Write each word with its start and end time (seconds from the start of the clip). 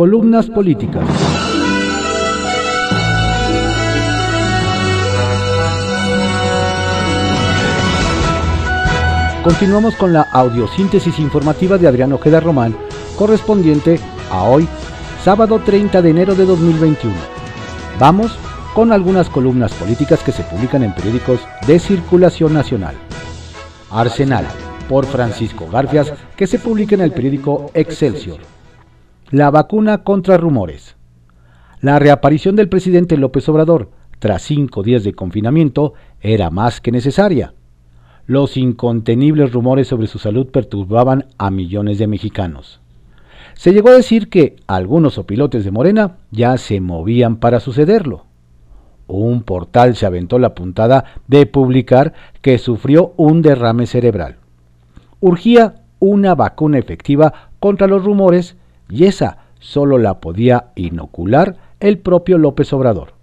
Columnas 0.00 0.48
políticas. 0.48 1.04
Continuamos 9.44 9.94
con 9.96 10.14
la 10.14 10.22
audiosíntesis 10.22 11.18
informativa 11.18 11.76
de 11.76 11.86
Adrián 11.86 12.14
Ojeda 12.14 12.40
Román, 12.40 12.74
correspondiente 13.18 14.00
a 14.30 14.44
hoy, 14.44 14.66
sábado 15.22 15.60
30 15.62 16.00
de 16.00 16.08
enero 16.08 16.34
de 16.34 16.46
2021. 16.46 17.14
Vamos 17.98 18.38
con 18.72 18.92
algunas 18.92 19.28
columnas 19.28 19.74
políticas 19.74 20.22
que 20.22 20.32
se 20.32 20.44
publican 20.44 20.82
en 20.82 20.94
periódicos 20.94 21.40
de 21.66 21.78
circulación 21.78 22.54
nacional. 22.54 22.94
Arsenal, 23.90 24.46
por 24.88 25.04
Francisco 25.04 25.68
Garfias, 25.70 26.14
que 26.36 26.46
se 26.46 26.58
publica 26.58 26.94
en 26.94 27.02
el 27.02 27.12
periódico 27.12 27.70
Excelsior. 27.74 28.59
La 29.30 29.50
vacuna 29.50 30.04
contra 30.04 30.36
rumores. 30.36 30.96
La 31.80 31.98
reaparición 31.98 32.56
del 32.56 32.68
presidente 32.68 33.16
López 33.16 33.48
Obrador, 33.48 33.90
tras 34.18 34.42
cinco 34.42 34.82
días 34.82 35.04
de 35.04 35.14
confinamiento, 35.14 35.94
era 36.20 36.50
más 36.50 36.80
que 36.80 36.92
necesaria 36.92 37.54
los 38.30 38.56
incontenibles 38.56 39.52
rumores 39.52 39.88
sobre 39.88 40.06
su 40.06 40.20
salud 40.20 40.46
perturbaban 40.46 41.26
a 41.36 41.50
millones 41.50 41.98
de 41.98 42.06
mexicanos. 42.06 42.80
Se 43.54 43.72
llegó 43.72 43.88
a 43.88 43.94
decir 43.94 44.28
que 44.28 44.54
algunos 44.68 45.18
opilotes 45.18 45.64
de 45.64 45.72
Morena 45.72 46.18
ya 46.30 46.56
se 46.56 46.80
movían 46.80 47.38
para 47.38 47.58
sucederlo. 47.58 48.26
Un 49.08 49.42
portal 49.42 49.96
se 49.96 50.06
aventó 50.06 50.38
la 50.38 50.54
puntada 50.54 51.06
de 51.26 51.44
publicar 51.46 52.14
que 52.40 52.58
sufrió 52.58 53.14
un 53.16 53.42
derrame 53.42 53.88
cerebral. 53.88 54.36
Urgía 55.18 55.82
una 55.98 56.36
vacuna 56.36 56.78
efectiva 56.78 57.50
contra 57.58 57.88
los 57.88 58.04
rumores 58.04 58.56
y 58.90 59.04
esa 59.04 59.38
solo 59.58 59.98
la 59.98 60.20
podía 60.20 60.72
inocular 60.74 61.56
el 61.80 61.98
propio 61.98 62.38
López 62.38 62.72
Obrador. 62.72 63.14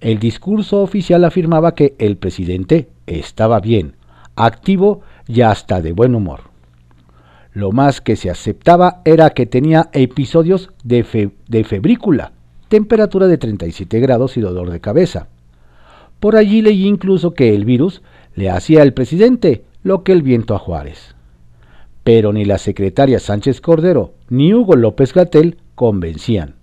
El 0.00 0.18
discurso 0.18 0.82
oficial 0.82 1.24
afirmaba 1.24 1.74
que 1.74 1.96
el 1.98 2.16
presidente 2.16 2.88
estaba 3.06 3.60
bien, 3.60 3.94
activo 4.36 5.00
y 5.26 5.40
hasta 5.40 5.80
de 5.82 5.92
buen 5.92 6.14
humor. 6.14 6.42
Lo 7.52 7.72
más 7.72 8.00
que 8.00 8.14
se 8.14 8.30
aceptaba 8.30 9.00
era 9.04 9.30
que 9.30 9.46
tenía 9.46 9.88
episodios 9.92 10.70
de, 10.84 11.02
febrícula, 11.02 12.32
temperatura 12.68 13.26
de 13.26 13.38
37 13.38 13.98
grados 13.98 14.36
y 14.36 14.40
dolor 14.40 14.70
de 14.70 14.80
cabeza. 14.80 15.26
Por 16.20 16.36
allí 16.36 16.62
leí 16.62 16.86
incluso 16.86 17.34
que 17.34 17.54
el 17.54 17.64
virus 17.64 18.02
le 18.34 18.50
hacía 18.50 18.82
al 18.82 18.92
presidente 18.92 19.64
lo 19.82 20.04
que 20.04 20.12
el 20.12 20.22
viento 20.22 20.54
a 20.54 20.58
Juárez. 20.58 21.16
Pero 22.08 22.32
ni 22.32 22.46
la 22.46 22.56
secretaria 22.56 23.18
Sánchez 23.18 23.60
Cordero 23.60 24.14
ni 24.30 24.54
Hugo 24.54 24.76
López 24.76 25.12
Gatel 25.12 25.58
convencían. 25.74 26.54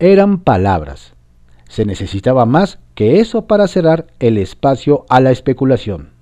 Eran 0.00 0.40
palabras. 0.40 1.14
Se 1.68 1.84
necesitaba 1.84 2.44
más 2.44 2.80
que 2.96 3.20
eso 3.20 3.46
para 3.46 3.68
cerrar 3.68 4.08
el 4.18 4.36
espacio 4.36 5.06
a 5.08 5.20
la 5.20 5.30
especulación 5.30 6.14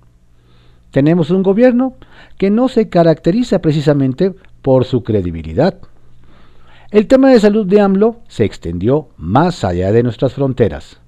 tenemos 0.93 1.31
un 1.31 1.41
gobierno 1.41 1.95
que 2.37 2.51
no 2.51 2.69
se 2.69 2.87
caracteriza 2.87 3.59
precisamente 3.63 4.35
por 4.61 4.85
su 4.85 5.03
credibilidad. 5.03 5.79
El 6.91 7.07
tema 7.07 7.31
de 7.31 7.39
salud 7.39 7.65
de 7.65 7.81
AMLO 7.81 8.17
se 8.27 8.45
extendió 8.45 9.09
más 9.17 9.63
allá 9.63 9.91
de 9.91 10.03
nuestras 10.03 10.33
fronteras. 10.33 10.99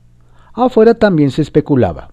Afuera 0.54 0.96
también 0.96 1.30
se 1.30 1.44
especulaba. 1.44 2.10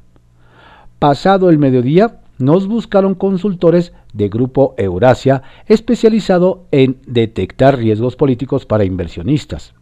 Pasado 0.98 1.48
el 1.48 1.56
mediodía, 1.56 2.20
nos 2.38 2.66
buscaron 2.66 3.14
consultores 3.14 3.92
de 4.12 4.28
Grupo 4.28 4.74
Eurasia 4.76 5.42
especializado 5.66 6.64
en 6.70 6.98
detectar 7.06 7.78
riesgos 7.78 8.16
políticos 8.16 8.66
para 8.66 8.84
inversionistas. 8.84 9.74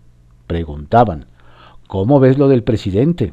Preguntaban, 0.47 1.27
¿cómo 1.87 2.21
ves 2.21 2.39
lo 2.39 2.49
del 2.49 2.63
presidente? 2.63 3.33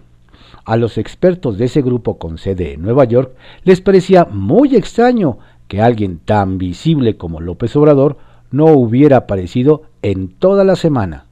A 0.66 0.78
los 0.78 0.98
expertos 0.98 1.58
de 1.58 1.66
ese 1.66 1.82
grupo 1.82 2.18
con 2.18 2.38
sede 2.38 2.74
en 2.74 2.82
Nueva 2.82 3.06
York 3.06 3.36
les 3.64 3.82
parecía 3.82 4.26
muy 4.26 4.76
extraño 4.76 5.40
que 5.68 5.82
alguien 5.82 6.20
tan 6.20 6.58
visible 6.58 7.18
como 7.18 7.42
López 7.42 7.76
Obrador 7.76 8.18
no 8.52 8.66
hubiera 8.68 9.18
aparecido 9.18 9.84
en 10.02 10.30
toda 10.30 10.64
la 10.64 10.76
semana. 10.76 11.26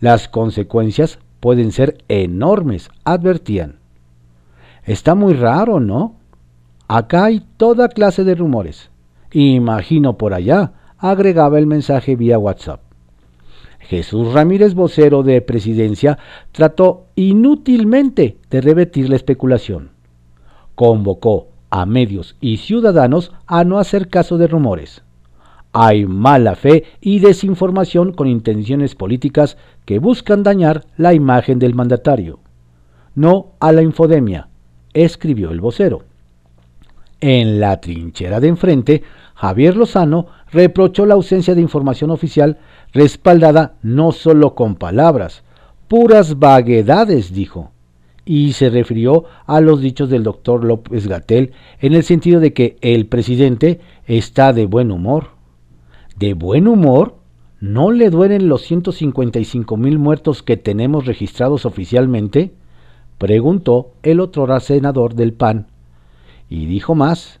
Las 0.00 0.28
consecuencias 0.28 1.18
pueden 1.40 1.72
ser 1.72 1.98
enormes, 2.08 2.90
advertían. 3.04 3.76
Está 4.84 5.14
muy 5.14 5.34
raro, 5.34 5.80
¿no? 5.80 6.19
Acá 6.92 7.26
hay 7.26 7.40
toda 7.56 7.86
clase 7.86 8.24
de 8.24 8.34
rumores. 8.34 8.90
Imagino 9.30 10.18
por 10.18 10.34
allá, 10.34 10.72
agregaba 10.98 11.60
el 11.60 11.68
mensaje 11.68 12.16
vía 12.16 12.36
WhatsApp. 12.36 12.80
Jesús 13.78 14.32
Ramírez, 14.32 14.74
vocero 14.74 15.22
de 15.22 15.40
presidencia, 15.40 16.18
trató 16.50 17.06
inútilmente 17.14 18.38
de 18.50 18.60
revertir 18.60 19.08
la 19.08 19.14
especulación. 19.14 19.90
Convocó 20.74 21.50
a 21.70 21.86
medios 21.86 22.34
y 22.40 22.56
ciudadanos 22.56 23.30
a 23.46 23.62
no 23.62 23.78
hacer 23.78 24.08
caso 24.08 24.36
de 24.36 24.48
rumores. 24.48 25.04
Hay 25.70 26.06
mala 26.06 26.56
fe 26.56 26.86
y 27.00 27.20
desinformación 27.20 28.14
con 28.14 28.26
intenciones 28.26 28.96
políticas 28.96 29.58
que 29.84 30.00
buscan 30.00 30.42
dañar 30.42 30.86
la 30.96 31.14
imagen 31.14 31.60
del 31.60 31.76
mandatario. 31.76 32.40
No 33.14 33.52
a 33.60 33.70
la 33.70 33.82
infodemia, 33.82 34.48
escribió 34.92 35.52
el 35.52 35.60
vocero. 35.60 36.09
En 37.20 37.60
la 37.60 37.80
trinchera 37.80 38.40
de 38.40 38.48
enfrente, 38.48 39.02
Javier 39.34 39.76
Lozano 39.76 40.26
reprochó 40.50 41.04
la 41.04 41.14
ausencia 41.14 41.54
de 41.54 41.60
información 41.60 42.10
oficial 42.10 42.58
respaldada 42.92 43.74
no 43.82 44.12
solo 44.12 44.54
con 44.54 44.74
palabras, 44.74 45.42
puras 45.86 46.38
vaguedades, 46.38 47.32
dijo, 47.32 47.72
y 48.24 48.52
se 48.52 48.70
refirió 48.70 49.24
a 49.46 49.60
los 49.60 49.80
dichos 49.80 50.08
del 50.08 50.22
doctor 50.22 50.64
López 50.64 51.06
Gatel 51.08 51.52
en 51.80 51.94
el 51.94 52.04
sentido 52.04 52.40
de 52.40 52.52
que 52.52 52.76
el 52.80 53.06
presidente 53.06 53.80
está 54.06 54.52
de 54.52 54.66
buen 54.66 54.90
humor. 54.90 55.28
¿De 56.16 56.34
buen 56.34 56.68
humor? 56.68 57.16
¿No 57.60 57.90
le 57.90 58.08
duelen 58.08 58.48
los 58.48 58.62
155 58.62 59.76
mil 59.76 59.98
muertos 59.98 60.42
que 60.42 60.56
tenemos 60.56 61.06
registrados 61.06 61.66
oficialmente? 61.66 62.52
preguntó 63.18 63.90
el 64.02 64.20
otro 64.20 64.58
senador 64.60 65.14
del 65.14 65.32
PAN. 65.34 65.66
Y 66.50 66.66
dijo 66.66 66.94
más, 66.94 67.40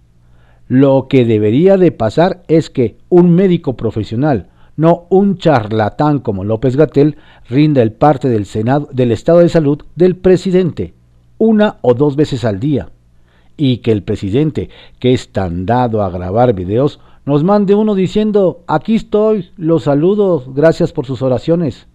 lo 0.68 1.08
que 1.08 1.26
debería 1.26 1.76
de 1.76 1.92
pasar 1.92 2.42
es 2.48 2.70
que 2.70 2.96
un 3.10 3.34
médico 3.34 3.76
profesional, 3.76 4.48
no 4.76 5.06
un 5.10 5.36
charlatán 5.36 6.20
como 6.20 6.44
López 6.44 6.76
Gatel 6.76 7.16
rinda 7.48 7.82
el 7.82 7.92
parte 7.92 8.28
del, 8.30 8.46
del 8.92 9.12
estado 9.12 9.40
de 9.40 9.48
salud 9.50 9.82
del 9.96 10.16
presidente 10.16 10.94
una 11.40 11.78
o 11.80 11.94
dos 11.94 12.16
veces 12.16 12.44
al 12.44 12.60
día 12.60 12.90
y 13.56 13.78
que 13.78 13.92
el 13.92 14.02
presidente, 14.02 14.70
que 14.98 15.12
es 15.12 15.32
tan 15.32 15.66
dado 15.66 16.02
a 16.02 16.10
grabar 16.10 16.54
videos, 16.54 17.00
nos 17.24 17.44
mande 17.44 17.74
uno 17.74 17.94
diciendo, 17.94 18.62
aquí 18.66 18.94
estoy, 18.94 19.50
los 19.56 19.84
saludos, 19.84 20.54
gracias 20.54 20.92
por 20.92 21.06
sus 21.06 21.22
oraciones, 21.22 21.86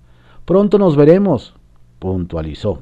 pronto 0.45 0.77
nos 0.77 0.95
veremos, 0.95 1.53
puntualizó. 1.99 2.81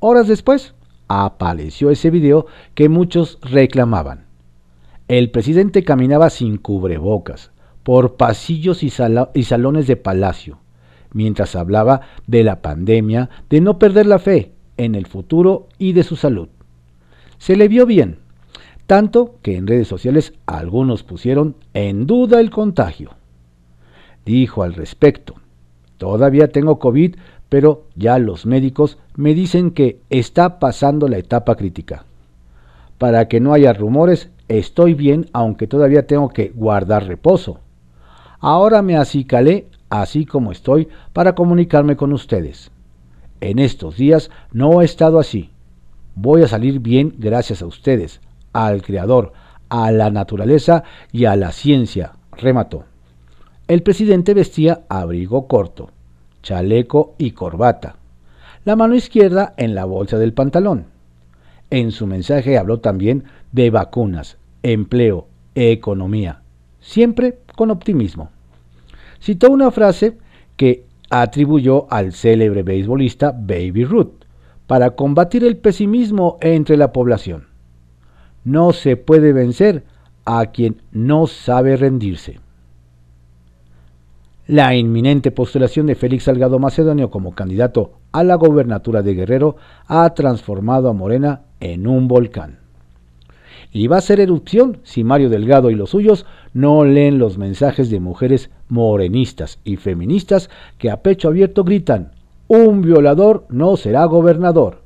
Horas 0.00 0.28
después, 0.28 0.74
apareció 1.10 1.90
ese 1.90 2.08
video 2.10 2.46
que 2.74 2.88
muchos 2.88 3.38
reclamaban. 3.42 4.26
El 5.08 5.32
presidente 5.32 5.82
caminaba 5.82 6.30
sin 6.30 6.56
cubrebocas, 6.56 7.50
por 7.82 8.14
pasillos 8.14 8.84
y, 8.84 8.90
salones 8.90 9.88
de 9.88 9.96
palacio, 9.96 10.58
mientras 11.12 11.56
hablaba 11.56 12.02
de 12.28 12.44
la 12.44 12.62
pandemia, 12.62 13.28
de 13.48 13.60
no 13.60 13.80
perder 13.80 14.06
la 14.06 14.20
fe 14.20 14.52
en 14.76 14.94
el 14.94 15.06
futuro 15.06 15.66
y 15.78 15.94
de 15.94 16.04
su 16.04 16.14
salud. 16.14 16.48
Se 17.38 17.56
le 17.56 17.66
vio 17.66 17.86
bien, 17.86 18.18
tanto 18.86 19.34
que 19.42 19.56
en 19.56 19.66
redes 19.66 19.88
sociales 19.88 20.34
algunos 20.46 21.02
pusieron 21.02 21.56
en 21.74 22.06
duda 22.06 22.38
el 22.38 22.50
contagio. 22.50 23.16
Dijo 24.24 24.62
al 24.62 24.74
respecto, 24.74 25.34
todavía 25.98 26.48
tengo 26.48 26.78
COVID, 26.78 27.16
pero 27.50 27.84
ya 27.96 28.18
los 28.18 28.46
médicos 28.46 28.96
me 29.16 29.34
dicen 29.34 29.72
que 29.72 30.00
está 30.08 30.58
pasando 30.58 31.08
la 31.08 31.18
etapa 31.18 31.56
crítica. 31.56 32.06
Para 32.96 33.28
que 33.28 33.40
no 33.40 33.52
haya 33.52 33.74
rumores, 33.74 34.30
estoy 34.48 34.94
bien, 34.94 35.26
aunque 35.32 35.66
todavía 35.66 36.06
tengo 36.06 36.30
que 36.30 36.52
guardar 36.54 37.06
reposo. 37.06 37.60
Ahora 38.38 38.80
me 38.80 38.96
acicalé 38.96 39.66
así 39.90 40.24
como 40.24 40.52
estoy 40.52 40.88
para 41.12 41.34
comunicarme 41.34 41.96
con 41.96 42.12
ustedes. 42.12 42.70
En 43.40 43.58
estos 43.58 43.96
días 43.96 44.30
no 44.52 44.80
he 44.80 44.84
estado 44.84 45.18
así. 45.18 45.50
Voy 46.14 46.42
a 46.42 46.48
salir 46.48 46.78
bien 46.78 47.14
gracias 47.18 47.62
a 47.62 47.66
ustedes, 47.66 48.20
al 48.52 48.82
Creador, 48.82 49.32
a 49.68 49.90
la 49.90 50.10
naturaleza 50.10 50.84
y 51.10 51.24
a 51.24 51.34
la 51.36 51.50
ciencia, 51.52 52.12
remató. 52.32 52.84
El 53.66 53.82
presidente 53.82 54.34
vestía 54.34 54.82
abrigo 54.88 55.46
corto, 55.46 55.90
chaleco 56.42 57.14
y 57.18 57.32
corbata, 57.32 57.96
la 58.64 58.76
mano 58.76 58.94
izquierda 58.94 59.54
en 59.56 59.74
la 59.74 59.84
bolsa 59.84 60.18
del 60.18 60.32
pantalón. 60.32 60.86
En 61.70 61.92
su 61.92 62.06
mensaje 62.06 62.58
habló 62.58 62.80
también 62.80 63.24
de 63.52 63.70
vacunas, 63.70 64.38
empleo, 64.62 65.28
economía, 65.54 66.42
siempre 66.80 67.38
con 67.56 67.70
optimismo. 67.70 68.30
Citó 69.20 69.50
una 69.50 69.70
frase 69.70 70.18
que 70.56 70.84
atribuyó 71.10 71.86
al 71.92 72.12
célebre 72.12 72.62
beisbolista 72.62 73.32
Baby 73.32 73.84
Ruth 73.84 74.24
para 74.66 74.90
combatir 74.90 75.44
el 75.44 75.56
pesimismo 75.56 76.38
entre 76.40 76.76
la 76.76 76.92
población. 76.92 77.48
No 78.44 78.72
se 78.72 78.96
puede 78.96 79.32
vencer 79.32 79.84
a 80.24 80.46
quien 80.46 80.82
no 80.92 81.26
sabe 81.26 81.76
rendirse. 81.76 82.40
La 84.50 84.74
inminente 84.74 85.30
postulación 85.30 85.86
de 85.86 85.94
Félix 85.94 86.24
Salgado 86.24 86.58
Macedonio 86.58 87.08
como 87.08 87.36
candidato 87.36 87.92
a 88.10 88.24
la 88.24 88.34
gobernatura 88.34 89.00
de 89.00 89.14
Guerrero 89.14 89.54
ha 89.86 90.12
transformado 90.12 90.88
a 90.88 90.92
Morena 90.92 91.42
en 91.60 91.86
un 91.86 92.08
volcán. 92.08 92.58
Y 93.70 93.86
va 93.86 93.98
a 93.98 94.00
ser 94.00 94.18
erupción 94.18 94.78
si 94.82 95.04
Mario 95.04 95.30
Delgado 95.30 95.70
y 95.70 95.76
los 95.76 95.90
suyos 95.90 96.26
no 96.52 96.84
leen 96.84 97.20
los 97.20 97.38
mensajes 97.38 97.90
de 97.90 98.00
mujeres 98.00 98.50
morenistas 98.68 99.60
y 99.62 99.76
feministas 99.76 100.50
que 100.78 100.90
a 100.90 101.00
pecho 101.00 101.28
abierto 101.28 101.62
gritan, 101.62 102.10
un 102.48 102.82
violador 102.82 103.46
no 103.50 103.76
será 103.76 104.04
gobernador. 104.06 104.82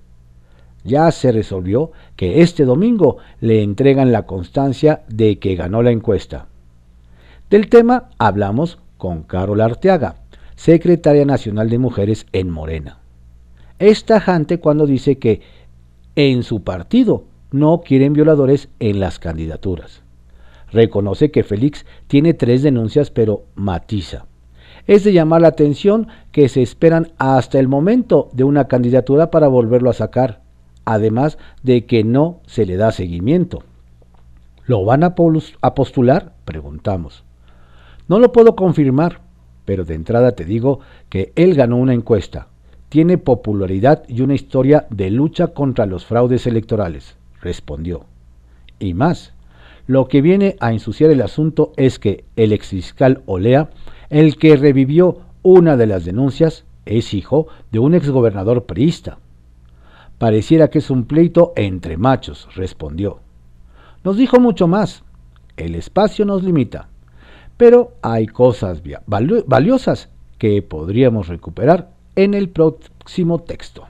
Ya 0.84 1.10
se 1.10 1.32
resolvió 1.32 1.90
que 2.16 2.42
este 2.42 2.66
domingo 2.66 3.16
le 3.40 3.62
entregan 3.62 4.12
la 4.12 4.26
constancia 4.26 5.04
de 5.08 5.38
que 5.38 5.54
ganó 5.54 5.82
la 5.82 5.90
encuesta. 5.90 6.48
Del 7.48 7.70
tema 7.70 8.10
hablamos 8.18 8.78
con 9.04 9.22
Carol 9.22 9.60
Arteaga, 9.60 10.14
secretaria 10.56 11.26
nacional 11.26 11.68
de 11.68 11.76
mujeres 11.76 12.24
en 12.32 12.48
Morena. 12.48 13.00
Es 13.78 14.06
tajante 14.06 14.60
cuando 14.60 14.86
dice 14.86 15.18
que 15.18 15.42
en 16.16 16.42
su 16.42 16.62
partido 16.62 17.24
no 17.50 17.82
quieren 17.82 18.14
violadores 18.14 18.70
en 18.80 19.00
las 19.00 19.18
candidaturas. 19.18 20.00
Reconoce 20.72 21.30
que 21.30 21.44
Félix 21.44 21.84
tiene 22.06 22.32
tres 22.32 22.62
denuncias, 22.62 23.10
pero 23.10 23.44
matiza. 23.54 24.24
Es 24.86 25.04
de 25.04 25.12
llamar 25.12 25.42
la 25.42 25.48
atención 25.48 26.08
que 26.32 26.48
se 26.48 26.62
esperan 26.62 27.12
hasta 27.18 27.58
el 27.58 27.68
momento 27.68 28.30
de 28.32 28.44
una 28.44 28.68
candidatura 28.68 29.30
para 29.30 29.48
volverlo 29.48 29.90
a 29.90 29.92
sacar, 29.92 30.40
además 30.86 31.36
de 31.62 31.84
que 31.84 32.04
no 32.04 32.40
se 32.46 32.64
le 32.64 32.78
da 32.78 32.90
seguimiento. 32.90 33.64
¿Lo 34.64 34.82
van 34.86 35.04
a, 35.04 35.14
postular? 35.14 36.32
Preguntamos. 36.46 37.22
No 38.08 38.18
lo 38.18 38.32
puedo 38.32 38.54
confirmar, 38.54 39.20
pero 39.64 39.84
de 39.84 39.94
entrada 39.94 40.32
te 40.32 40.44
digo 40.44 40.80
que 41.08 41.32
él 41.36 41.54
ganó 41.54 41.76
una 41.76 41.94
encuesta, 41.94 42.48
tiene 42.88 43.18
popularidad 43.18 44.04
y 44.08 44.20
una 44.20 44.34
historia 44.34 44.86
de 44.90 45.10
lucha 45.10 45.48
contra 45.48 45.86
los 45.86 46.04
fraudes 46.04 46.46
electorales, 46.46 47.16
respondió. 47.40 48.04
Y 48.78 48.94
más, 48.94 49.32
lo 49.86 50.08
que 50.08 50.22
viene 50.22 50.56
a 50.60 50.72
ensuciar 50.72 51.10
el 51.10 51.22
asunto 51.22 51.72
es 51.76 51.98
que 51.98 52.24
el 52.36 52.52
exfiscal 52.52 53.22
Olea, 53.26 53.70
el 54.10 54.36
que 54.36 54.56
revivió 54.56 55.18
una 55.42 55.76
de 55.76 55.86
las 55.86 56.04
denuncias, 56.04 56.64
es 56.86 57.14
hijo 57.14 57.48
de 57.72 57.78
un 57.78 57.94
exgobernador 57.94 58.64
priista. 58.64 59.18
Pareciera 60.18 60.68
que 60.68 60.78
es 60.78 60.90
un 60.90 61.04
pleito 61.04 61.52
entre 61.56 61.96
machos, 61.96 62.48
respondió. 62.54 63.20
Nos 64.04 64.16
dijo 64.16 64.38
mucho 64.38 64.68
más. 64.68 65.02
El 65.56 65.74
espacio 65.74 66.24
nos 66.24 66.42
limita. 66.42 66.88
Pero 67.56 67.92
hay 68.02 68.26
cosas 68.26 68.82
valiosas 69.06 70.08
que 70.38 70.60
podríamos 70.62 71.28
recuperar 71.28 71.90
en 72.16 72.34
el 72.34 72.48
próximo 72.48 73.40
texto. 73.40 73.86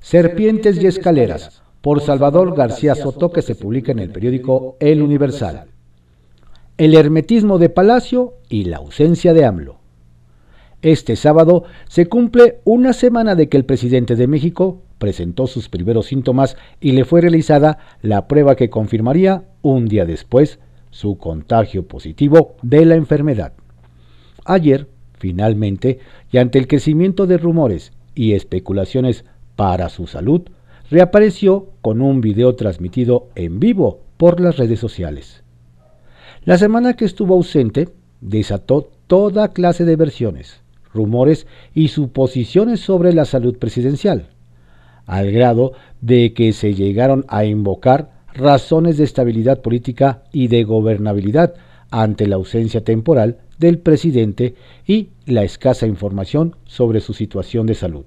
Serpientes 0.00 0.82
y 0.82 0.86
escaleras 0.86 1.62
por 1.80 2.00
Salvador 2.00 2.54
García 2.54 2.94
Soto 2.94 3.30
que 3.32 3.42
se 3.42 3.54
publica 3.54 3.92
en 3.92 3.98
el 3.98 4.10
periódico 4.10 4.76
El 4.80 5.02
Universal. 5.02 5.66
El 6.78 6.94
hermetismo 6.94 7.58
de 7.58 7.68
Palacio 7.68 8.34
y 8.48 8.64
la 8.64 8.78
ausencia 8.78 9.34
de 9.34 9.44
AMLO. 9.44 9.76
Este 10.82 11.16
sábado 11.16 11.64
se 11.88 12.06
cumple 12.06 12.60
una 12.64 12.94
semana 12.94 13.34
de 13.34 13.48
que 13.50 13.58
el 13.58 13.66
presidente 13.66 14.16
de 14.16 14.26
México 14.26 14.80
presentó 14.98 15.46
sus 15.46 15.68
primeros 15.68 16.06
síntomas 16.06 16.56
y 16.80 16.92
le 16.92 17.04
fue 17.04 17.20
realizada 17.20 17.78
la 18.00 18.26
prueba 18.28 18.56
que 18.56 18.70
confirmaría 18.70 19.44
un 19.60 19.86
día 19.86 20.06
después 20.06 20.58
su 20.90 21.18
contagio 21.18 21.86
positivo 21.86 22.56
de 22.62 22.84
la 22.84 22.94
enfermedad. 22.94 23.52
Ayer, 24.44 24.88
finalmente, 25.18 25.98
y 26.30 26.38
ante 26.38 26.58
el 26.58 26.66
crecimiento 26.66 27.26
de 27.26 27.38
rumores 27.38 27.92
y 28.14 28.32
especulaciones 28.32 29.24
para 29.56 29.88
su 29.88 30.06
salud, 30.06 30.42
reapareció 30.90 31.68
con 31.82 32.02
un 32.02 32.20
video 32.20 32.56
transmitido 32.56 33.28
en 33.34 33.60
vivo 33.60 34.00
por 34.16 34.40
las 34.40 34.56
redes 34.56 34.80
sociales. 34.80 35.42
La 36.44 36.58
semana 36.58 36.94
que 36.94 37.04
estuvo 37.04 37.34
ausente 37.34 37.88
desató 38.20 38.90
toda 39.06 39.52
clase 39.52 39.84
de 39.84 39.96
versiones, 39.96 40.62
rumores 40.92 41.46
y 41.74 41.88
suposiciones 41.88 42.80
sobre 42.80 43.12
la 43.12 43.24
salud 43.24 43.58
presidencial, 43.58 44.30
al 45.06 45.30
grado 45.30 45.72
de 46.00 46.32
que 46.34 46.52
se 46.52 46.74
llegaron 46.74 47.24
a 47.28 47.44
invocar 47.44 48.19
razones 48.34 48.96
de 48.96 49.04
estabilidad 49.04 49.60
política 49.60 50.22
y 50.32 50.48
de 50.48 50.64
gobernabilidad 50.64 51.54
ante 51.90 52.26
la 52.26 52.36
ausencia 52.36 52.84
temporal 52.84 53.38
del 53.58 53.78
presidente 53.78 54.54
y 54.86 55.10
la 55.26 55.42
escasa 55.42 55.86
información 55.86 56.56
sobre 56.64 57.00
su 57.00 57.12
situación 57.12 57.66
de 57.66 57.74
salud. 57.74 58.04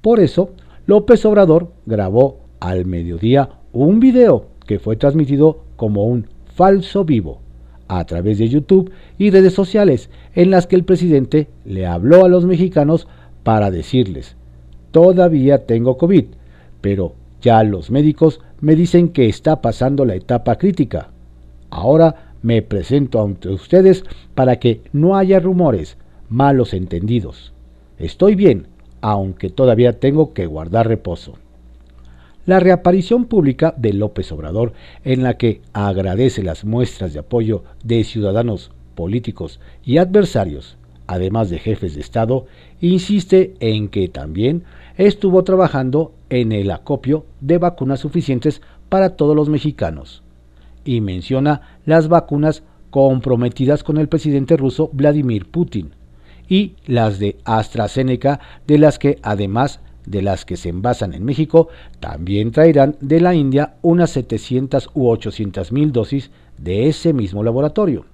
Por 0.00 0.20
eso, 0.20 0.50
López 0.86 1.24
Obrador 1.24 1.72
grabó 1.86 2.40
al 2.60 2.84
mediodía 2.84 3.50
un 3.72 4.00
video 4.00 4.48
que 4.66 4.78
fue 4.78 4.96
transmitido 4.96 5.64
como 5.76 6.04
un 6.04 6.26
falso 6.54 7.04
vivo 7.04 7.40
a 7.88 8.04
través 8.04 8.38
de 8.38 8.48
YouTube 8.48 8.90
y 9.18 9.30
redes 9.30 9.52
sociales 9.52 10.10
en 10.34 10.50
las 10.50 10.66
que 10.66 10.76
el 10.76 10.84
presidente 10.84 11.48
le 11.64 11.86
habló 11.86 12.24
a 12.24 12.28
los 12.28 12.46
mexicanos 12.46 13.06
para 13.42 13.70
decirles, 13.70 14.36
todavía 14.90 15.66
tengo 15.66 15.98
COVID, 15.98 16.24
pero 16.80 17.14
ya 17.44 17.62
los 17.62 17.90
médicos 17.90 18.40
me 18.60 18.74
dicen 18.74 19.10
que 19.10 19.28
está 19.28 19.60
pasando 19.60 20.06
la 20.06 20.14
etapa 20.14 20.56
crítica. 20.56 21.10
Ahora 21.68 22.32
me 22.42 22.62
presento 22.62 23.22
ante 23.22 23.50
ustedes 23.50 24.02
para 24.34 24.58
que 24.58 24.80
no 24.92 25.14
haya 25.14 25.40
rumores, 25.40 25.98
malos 26.30 26.72
entendidos. 26.72 27.52
Estoy 27.98 28.34
bien, 28.34 28.68
aunque 29.02 29.50
todavía 29.50 30.00
tengo 30.00 30.32
que 30.32 30.46
guardar 30.46 30.88
reposo. 30.88 31.34
La 32.46 32.60
reaparición 32.60 33.26
pública 33.26 33.74
de 33.76 33.92
López 33.92 34.32
Obrador, 34.32 34.72
en 35.04 35.22
la 35.22 35.36
que 35.36 35.60
agradece 35.74 36.42
las 36.42 36.64
muestras 36.64 37.12
de 37.12 37.18
apoyo 37.18 37.62
de 37.84 38.04
ciudadanos, 38.04 38.70
políticos 38.94 39.60
y 39.84 39.98
adversarios, 39.98 40.78
además 41.06 41.50
de 41.50 41.58
jefes 41.58 41.94
de 41.94 42.00
Estado, 42.00 42.46
insiste 42.80 43.54
en 43.60 43.88
que 43.88 44.08
también 44.08 44.64
estuvo 44.96 45.44
trabajando 45.44 46.12
en 46.30 46.52
el 46.52 46.70
acopio 46.70 47.26
de 47.40 47.58
vacunas 47.58 48.00
suficientes 48.00 48.62
para 48.88 49.16
todos 49.16 49.34
los 49.34 49.48
mexicanos, 49.48 50.22
y 50.84 51.00
menciona 51.00 51.78
las 51.84 52.08
vacunas 52.08 52.62
comprometidas 52.90 53.82
con 53.82 53.98
el 53.98 54.08
presidente 54.08 54.56
ruso 54.56 54.90
Vladimir 54.92 55.46
Putin, 55.46 55.92
y 56.48 56.74
las 56.86 57.18
de 57.18 57.36
AstraZeneca, 57.44 58.40
de 58.66 58.78
las 58.78 58.98
que 58.98 59.18
además 59.22 59.80
de 60.06 60.22
las 60.22 60.44
que 60.44 60.56
se 60.56 60.68
envasan 60.68 61.14
en 61.14 61.24
México, 61.24 61.68
también 62.00 62.50
traerán 62.50 62.96
de 63.00 63.20
la 63.20 63.34
India 63.34 63.76
unas 63.82 64.10
700 64.10 64.90
u 64.94 65.08
800 65.08 65.72
mil 65.72 65.92
dosis 65.92 66.30
de 66.58 66.88
ese 66.88 67.12
mismo 67.12 67.42
laboratorio. 67.42 68.04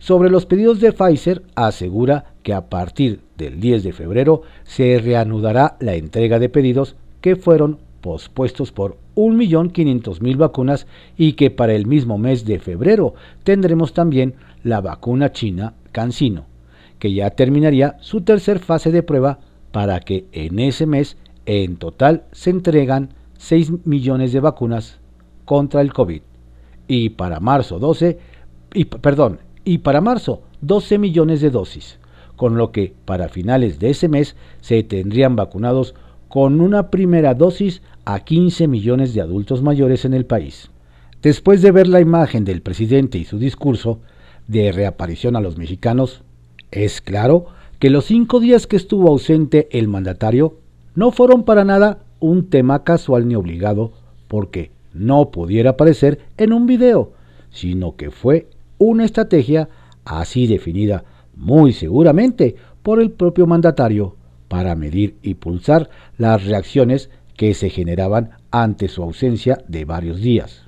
Sobre 0.00 0.30
los 0.30 0.46
pedidos 0.46 0.80
de 0.80 0.92
Pfizer, 0.92 1.42
asegura 1.54 2.34
que 2.42 2.52
a 2.52 2.68
partir 2.68 3.20
del 3.38 3.60
10 3.60 3.84
de 3.84 3.92
febrero 3.92 4.42
se 4.64 4.98
reanudará 4.98 5.76
la 5.78 5.94
entrega 5.94 6.40
de 6.40 6.48
pedidos 6.48 6.96
que 7.20 7.36
fueron 7.36 7.78
pospuestos 8.00 8.72
por 8.72 8.96
1.500.000 9.14 10.36
vacunas 10.36 10.88
y 11.16 11.34
que 11.34 11.50
para 11.50 11.74
el 11.74 11.86
mismo 11.86 12.18
mes 12.18 12.44
de 12.44 12.58
febrero 12.58 13.14
tendremos 13.44 13.92
también 13.92 14.34
la 14.64 14.80
vacuna 14.80 15.30
china 15.30 15.74
CanSino 15.92 16.50
que 17.00 17.12
ya 17.12 17.30
terminaría 17.30 17.96
su 18.00 18.20
tercer 18.20 18.60
fase 18.60 18.92
de 18.92 19.02
prueba 19.02 19.40
para 19.72 19.98
que 20.00 20.26
en 20.32 20.60
ese 20.60 20.86
mes 20.86 21.16
en 21.46 21.76
total 21.76 22.24
se 22.30 22.50
entregan 22.50 23.14
6 23.38 23.86
millones 23.86 24.32
de 24.32 24.40
vacunas 24.40 25.00
contra 25.44 25.80
el 25.80 25.92
COVID. 25.92 26.22
Y 26.86 27.10
para 27.10 27.40
marzo 27.40 27.78
12, 27.78 28.18
y, 28.74 28.84
perdón, 28.84 29.40
y 29.64 29.78
para 29.78 30.00
marzo 30.00 30.42
12 30.62 30.98
millones 30.98 31.40
de 31.40 31.50
dosis, 31.50 31.98
con 32.36 32.56
lo 32.56 32.72
que 32.72 32.94
para 33.04 33.28
finales 33.28 33.78
de 33.78 33.90
ese 33.90 34.08
mes 34.08 34.36
se 34.60 34.82
tendrían 34.82 35.36
vacunados 35.36 35.94
con 36.28 36.60
una 36.60 36.90
primera 36.90 37.34
dosis 37.34 37.82
a 38.04 38.20
15 38.20 38.68
millones 38.68 39.14
de 39.14 39.20
adultos 39.20 39.62
mayores 39.62 40.04
en 40.04 40.14
el 40.14 40.26
país. 40.26 40.70
Después 41.22 41.60
de 41.60 41.72
ver 41.72 41.86
la 41.86 42.00
imagen 42.00 42.44
del 42.44 42.62
presidente 42.62 43.18
y 43.18 43.24
su 43.24 43.38
discurso 43.38 44.00
de 44.48 44.72
reaparición 44.72 45.36
a 45.36 45.40
los 45.40 45.58
mexicanos, 45.58 46.22
es 46.70 47.00
claro 47.00 47.46
que 47.78 47.90
los 47.90 48.06
cinco 48.06 48.40
días 48.40 48.66
que 48.66 48.76
estuvo 48.76 49.08
ausente 49.08 49.68
el 49.72 49.88
mandatario 49.88 50.56
no 50.94 51.10
fueron 51.10 51.44
para 51.44 51.64
nada 51.64 52.04
un 52.20 52.48
tema 52.48 52.84
casual 52.84 53.26
ni 53.26 53.34
obligado 53.34 53.92
porque 54.28 54.70
no 54.92 55.30
pudiera 55.30 55.70
aparecer 55.70 56.20
en 56.36 56.52
un 56.52 56.66
video, 56.66 57.12
sino 57.50 57.96
que 57.96 58.10
fue 58.10 58.48
una 58.80 59.04
estrategia 59.04 59.68
así 60.04 60.46
definida 60.46 61.04
muy 61.36 61.72
seguramente 61.72 62.56
por 62.82 63.00
el 63.00 63.10
propio 63.12 63.46
mandatario, 63.46 64.16
para 64.48 64.74
medir 64.74 65.16
y 65.22 65.34
pulsar 65.34 65.90
las 66.18 66.44
reacciones 66.44 67.10
que 67.36 67.54
se 67.54 67.70
generaban 67.70 68.30
ante 68.50 68.88
su 68.88 69.02
ausencia 69.02 69.62
de 69.68 69.84
varios 69.84 70.20
días. 70.20 70.64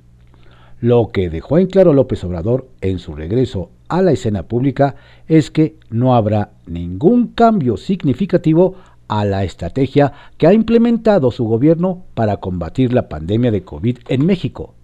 Lo 0.79 1.09
que 1.09 1.29
dejó 1.29 1.57
en 1.57 1.67
claro 1.67 1.91
López 1.91 2.23
Obrador 2.23 2.69
en 2.81 2.99
su 2.99 3.15
regreso 3.15 3.71
a 3.89 4.01
la 4.01 4.11
escena 4.11 4.43
pública 4.43 4.95
es 5.27 5.49
que 5.49 5.75
no 5.89 6.15
habrá 6.15 6.51
ningún 6.67 7.27
cambio 7.27 7.77
significativo 7.77 8.75
a 9.07 9.25
la 9.25 9.43
estrategia 9.43 10.13
que 10.37 10.47
ha 10.47 10.53
implementado 10.53 11.31
su 11.31 11.45
gobierno 11.45 12.03
para 12.13 12.37
combatir 12.37 12.93
la 12.93 13.09
pandemia 13.09 13.51
de 13.51 13.63
COVID 13.63 13.97
en 14.07 14.25
México, 14.25 14.75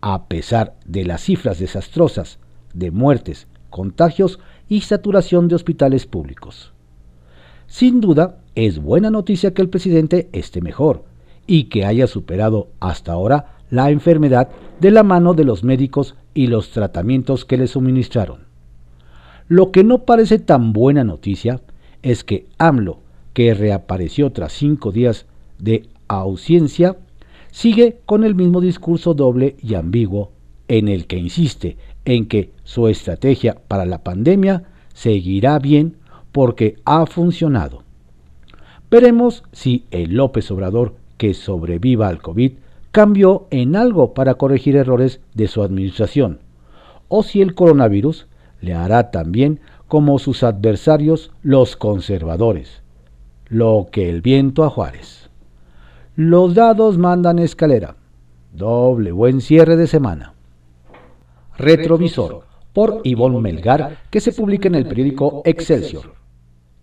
a 0.00 0.26
pesar 0.26 0.76
de 0.86 1.04
las 1.04 1.22
cifras 1.22 1.58
desastrosas 1.58 2.38
de 2.74 2.90
muertes, 2.90 3.46
contagios 3.70 4.38
y 4.68 4.82
saturación 4.82 5.48
de 5.48 5.54
hospitales 5.54 6.06
públicos. 6.06 6.72
Sin 7.66 8.00
duda, 8.00 8.38
es 8.54 8.78
buena 8.78 9.10
noticia 9.10 9.52
que 9.52 9.62
el 9.62 9.68
presidente 9.68 10.28
esté 10.32 10.60
mejor 10.60 11.04
y 11.46 11.64
que 11.64 11.84
haya 11.84 12.06
superado 12.06 12.68
hasta 12.80 13.12
ahora 13.12 13.56
la 13.70 13.90
enfermedad 13.90 14.48
de 14.80 14.90
la 14.90 15.02
mano 15.02 15.34
de 15.34 15.44
los 15.44 15.64
médicos 15.64 16.16
y 16.34 16.46
los 16.46 16.70
tratamientos 16.70 17.44
que 17.44 17.56
le 17.56 17.66
suministraron. 17.66 18.46
Lo 19.48 19.70
que 19.70 19.84
no 19.84 20.04
parece 20.04 20.38
tan 20.38 20.72
buena 20.72 21.04
noticia 21.04 21.60
es 22.02 22.24
que 22.24 22.46
AMLO, 22.58 23.00
que 23.32 23.54
reapareció 23.54 24.30
tras 24.30 24.52
cinco 24.52 24.92
días 24.92 25.26
de 25.58 25.88
ausencia, 26.06 26.96
sigue 27.50 28.00
con 28.06 28.24
el 28.24 28.34
mismo 28.34 28.60
discurso 28.60 29.14
doble 29.14 29.56
y 29.62 29.74
ambiguo 29.74 30.32
en 30.68 30.88
el 30.88 31.06
que 31.06 31.16
insiste 31.16 31.76
en 32.08 32.26
que 32.26 32.50
su 32.64 32.88
estrategia 32.88 33.58
para 33.68 33.84
la 33.84 34.02
pandemia 34.02 34.62
seguirá 34.94 35.58
bien 35.58 35.96
porque 36.32 36.76
ha 36.86 37.04
funcionado. 37.04 37.82
Veremos 38.90 39.44
si 39.52 39.84
el 39.90 40.14
López 40.14 40.50
Obrador 40.50 40.94
que 41.18 41.34
sobreviva 41.34 42.08
al 42.08 42.22
COVID 42.22 42.52
cambió 42.92 43.46
en 43.50 43.76
algo 43.76 44.14
para 44.14 44.36
corregir 44.36 44.74
errores 44.76 45.20
de 45.34 45.48
su 45.48 45.62
administración, 45.62 46.38
o 47.08 47.22
si 47.22 47.42
el 47.42 47.54
coronavirus 47.54 48.26
le 48.62 48.72
hará 48.72 49.10
también 49.10 49.60
como 49.86 50.18
sus 50.18 50.42
adversarios 50.42 51.30
los 51.42 51.76
conservadores, 51.76 52.80
lo 53.48 53.88
que 53.92 54.08
el 54.08 54.22
viento 54.22 54.64
a 54.64 54.70
Juárez. 54.70 55.28
Los 56.16 56.54
dados 56.54 56.96
mandan 56.96 57.38
escalera. 57.38 57.96
Doble 58.54 59.12
buen 59.12 59.42
cierre 59.42 59.76
de 59.76 59.86
semana. 59.86 60.32
Retrovisor, 61.58 62.44
por 62.72 63.00
Ivonne 63.02 63.40
Melgar, 63.40 63.98
que 64.10 64.20
se 64.20 64.32
publica 64.32 64.68
en 64.68 64.76
el 64.76 64.86
periódico 64.86 65.42
Excelsior. 65.44 66.14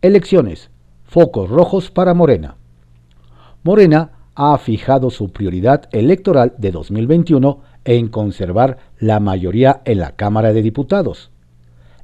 Elecciones. 0.01 0.70
Focos 1.05 1.50
rojos 1.50 1.91
para 1.91 2.13
Morena. 2.13 2.58
Morena 3.63 4.12
ha 4.36 4.58
fijado 4.58 5.10
su 5.12 5.32
prioridad 5.32 5.88
electoral 5.94 6.55
de 6.58 6.72
2021 6.72 7.62
en 7.86 8.10
conservar 8.10 8.77
la 9.00 9.22
mayoría 9.22 9.82
en 9.86 10.00
la 10.00 10.12
Cámara 10.12 10.51
de 10.51 10.62
Diputados. 10.62 11.32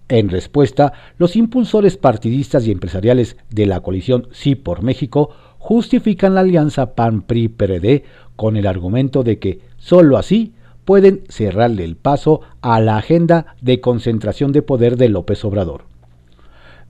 En 0.08 0.30
respuesta, 0.30 0.94
los 1.18 1.36
impulsores 1.36 1.98
partidistas 1.98 2.66
y 2.66 2.72
empresariales 2.72 3.36
de 3.50 3.66
la 3.66 3.82
coalición 3.82 4.30
Sí 4.32 4.56
por 4.56 4.82
México 4.82 5.32
justifican 5.58 6.36
la 6.36 6.42
alianza 6.42 6.96
PAN-PRI-PRD 6.96 8.04
con 8.38 8.56
el 8.56 8.66
argumento 8.66 9.24
de 9.24 9.40
que 9.40 9.60
sólo 9.78 10.18
así 10.18 10.54
pueden 10.86 11.24
cerrarle 11.30 11.84
el 11.84 11.96
paso 11.96 12.42
a 12.62 12.80
la 12.80 12.98
agenda 12.98 13.56
de 13.62 13.82
concentración 13.82 14.52
de 14.52 14.62
poder 14.62 14.98
de 14.98 15.10
López 15.10 15.44
Obrador. 15.46 15.84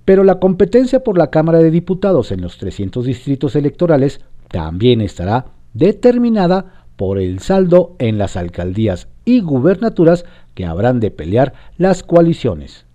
Pero 0.06 0.24
la 0.24 0.40
competencia 0.40 1.04
por 1.04 1.18
la 1.18 1.30
Cámara 1.30 1.60
de 1.60 1.72
Diputados 1.72 2.32
en 2.32 2.42
los 2.42 2.58
300 2.58 3.06
distritos 3.06 3.56
electorales 3.56 4.22
también 4.48 5.02
estará 5.02 5.46
determinada 5.74 6.86
por 6.96 7.20
el 7.20 7.40
saldo 7.40 7.96
en 8.00 8.18
las 8.18 8.36
alcaldías 8.36 9.08
y 9.26 9.42
gubernaturas 9.42 10.26
que 10.54 10.66
habrán 10.66 11.00
de 11.00 11.12
pelear 11.12 11.54
las 11.78 12.04
coaliciones. 12.04 12.86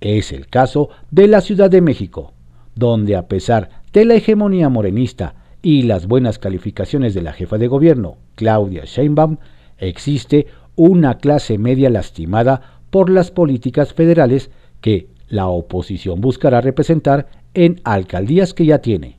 Es 0.00 0.32
el 0.32 0.46
caso 0.46 0.90
de 1.10 1.28
la 1.28 1.40
Ciudad 1.40 1.70
de 1.70 1.80
México, 1.80 2.32
donde 2.74 3.16
a 3.16 3.26
pesar 3.26 3.70
de 3.92 4.04
la 4.04 4.14
hegemonía 4.14 4.68
morenista 4.68 5.34
y 5.60 5.82
las 5.82 6.06
buenas 6.06 6.38
calificaciones 6.38 7.14
de 7.14 7.22
la 7.22 7.32
jefa 7.32 7.58
de 7.58 7.66
gobierno, 7.66 8.16
Claudia 8.36 8.84
Sheinbaum, 8.84 9.38
existe 9.78 10.46
una 10.76 11.18
clase 11.18 11.58
media 11.58 11.90
lastimada 11.90 12.80
por 12.90 13.10
las 13.10 13.30
políticas 13.30 13.94
federales 13.94 14.50
que 14.80 15.08
la 15.28 15.48
oposición 15.48 16.20
buscará 16.20 16.60
representar 16.60 17.28
en 17.54 17.80
alcaldías 17.84 18.54
que 18.54 18.66
ya 18.66 18.78
tiene. 18.78 19.18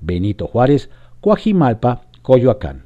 Benito 0.00 0.46
Juárez, 0.46 0.90
Coajimalpa, 1.20 2.02
Coyoacán, 2.22 2.84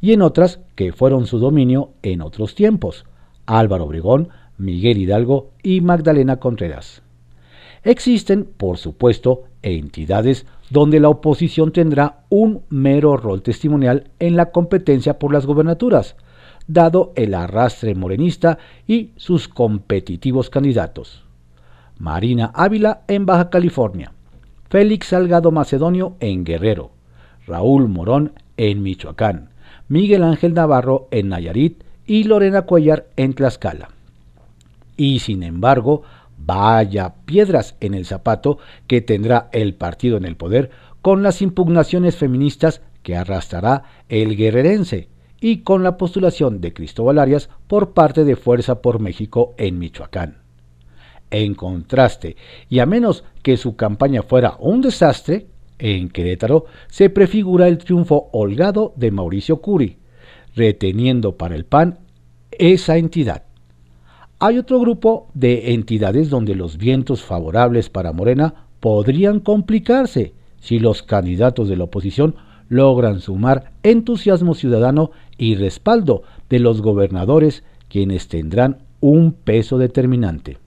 y 0.00 0.12
en 0.12 0.22
otras 0.22 0.60
que 0.74 0.92
fueron 0.92 1.26
su 1.26 1.38
dominio 1.38 1.92
en 2.02 2.22
otros 2.22 2.54
tiempos, 2.54 3.04
Álvaro 3.46 3.84
Obregón, 3.84 4.28
Miguel 4.58 4.98
Hidalgo 4.98 5.50
y 5.62 5.80
Magdalena 5.80 6.36
Contreras. 6.36 7.02
Existen, 7.82 8.44
por 8.44 8.78
supuesto, 8.78 9.44
entidades 9.62 10.46
donde 10.70 10.98
la 10.98 11.08
oposición 11.08 11.72
tendrá 11.72 12.24
un 12.28 12.62
mero 12.68 13.16
rol 13.16 13.42
testimonial 13.42 14.10
en 14.18 14.36
la 14.36 14.50
competencia 14.50 15.18
por 15.18 15.32
las 15.32 15.46
gobernaturas, 15.46 16.16
dado 16.66 17.12
el 17.16 17.34
arrastre 17.34 17.94
morenista 17.94 18.58
y 18.86 19.10
sus 19.16 19.48
competitivos 19.48 20.50
candidatos. 20.50 21.24
Marina 21.98 22.50
Ávila 22.54 23.02
en 23.08 23.24
Baja 23.26 23.50
California, 23.50 24.12
Félix 24.68 25.08
Salgado 25.08 25.50
Macedonio 25.50 26.16
en 26.20 26.44
Guerrero, 26.44 26.90
Raúl 27.46 27.88
Morón 27.88 28.32
en 28.56 28.82
Michoacán, 28.82 29.50
Miguel 29.88 30.24
Ángel 30.24 30.54
Navarro 30.54 31.08
en 31.10 31.28
Nayarit 31.28 31.82
y 32.06 32.24
Lorena 32.24 32.62
Cuellar 32.62 33.06
en 33.16 33.34
Tlaxcala. 33.34 33.90
Y 34.96 35.20
sin 35.20 35.42
embargo, 35.42 36.02
vaya 36.38 37.14
piedras 37.24 37.76
en 37.80 37.94
el 37.94 38.04
zapato 38.04 38.58
que 38.86 39.00
tendrá 39.00 39.48
el 39.52 39.74
partido 39.74 40.16
en 40.16 40.24
el 40.24 40.36
poder 40.36 40.70
con 41.02 41.22
las 41.22 41.40
impugnaciones 41.40 42.16
feministas 42.16 42.82
que 43.02 43.16
arrastrará 43.16 43.84
el 44.08 44.36
guerrerense 44.36 45.08
y 45.40 45.58
con 45.58 45.82
la 45.82 45.96
postulación 45.96 46.60
de 46.60 46.72
Cristóbal 46.72 47.18
Arias 47.18 47.48
por 47.66 47.92
parte 47.92 48.24
de 48.24 48.36
Fuerza 48.36 48.80
por 48.82 49.00
México 49.00 49.54
en 49.58 49.78
Michoacán. 49.78 50.38
En 51.30 51.54
contraste, 51.54 52.36
y 52.68 52.78
a 52.78 52.86
menos 52.86 53.24
que 53.42 53.56
su 53.56 53.76
campaña 53.76 54.22
fuera 54.22 54.56
un 54.58 54.80
desastre, 54.80 55.46
en 55.78 56.08
Querétaro 56.08 56.66
se 56.88 57.10
prefigura 57.10 57.68
el 57.68 57.78
triunfo 57.78 58.30
holgado 58.32 58.94
de 58.96 59.10
Mauricio 59.10 59.58
Curi, 59.60 59.98
reteniendo 60.54 61.36
para 61.36 61.54
el 61.54 61.64
PAN 61.64 61.98
esa 62.52 62.96
entidad. 62.96 63.42
Hay 64.38 64.58
otro 64.58 64.80
grupo 64.80 65.28
de 65.34 65.72
entidades 65.72 66.30
donde 66.30 66.54
los 66.54 66.76
vientos 66.76 67.22
favorables 67.22 67.90
para 67.90 68.12
Morena 68.12 68.66
podrían 68.80 69.40
complicarse 69.40 70.34
si 70.60 70.78
los 70.78 71.02
candidatos 71.02 71.68
de 71.68 71.76
la 71.76 71.84
oposición 71.84 72.36
logran 72.68 73.20
sumar 73.20 73.72
entusiasmo 73.82 74.54
ciudadano 74.54 75.10
y 75.38 75.54
respaldo 75.54 76.22
de 76.48 76.58
los 76.58 76.82
gobernadores, 76.82 77.64
quienes 77.88 78.28
tendrán 78.28 78.78
un 79.00 79.32
peso 79.32 79.78
determinante. 79.78 80.58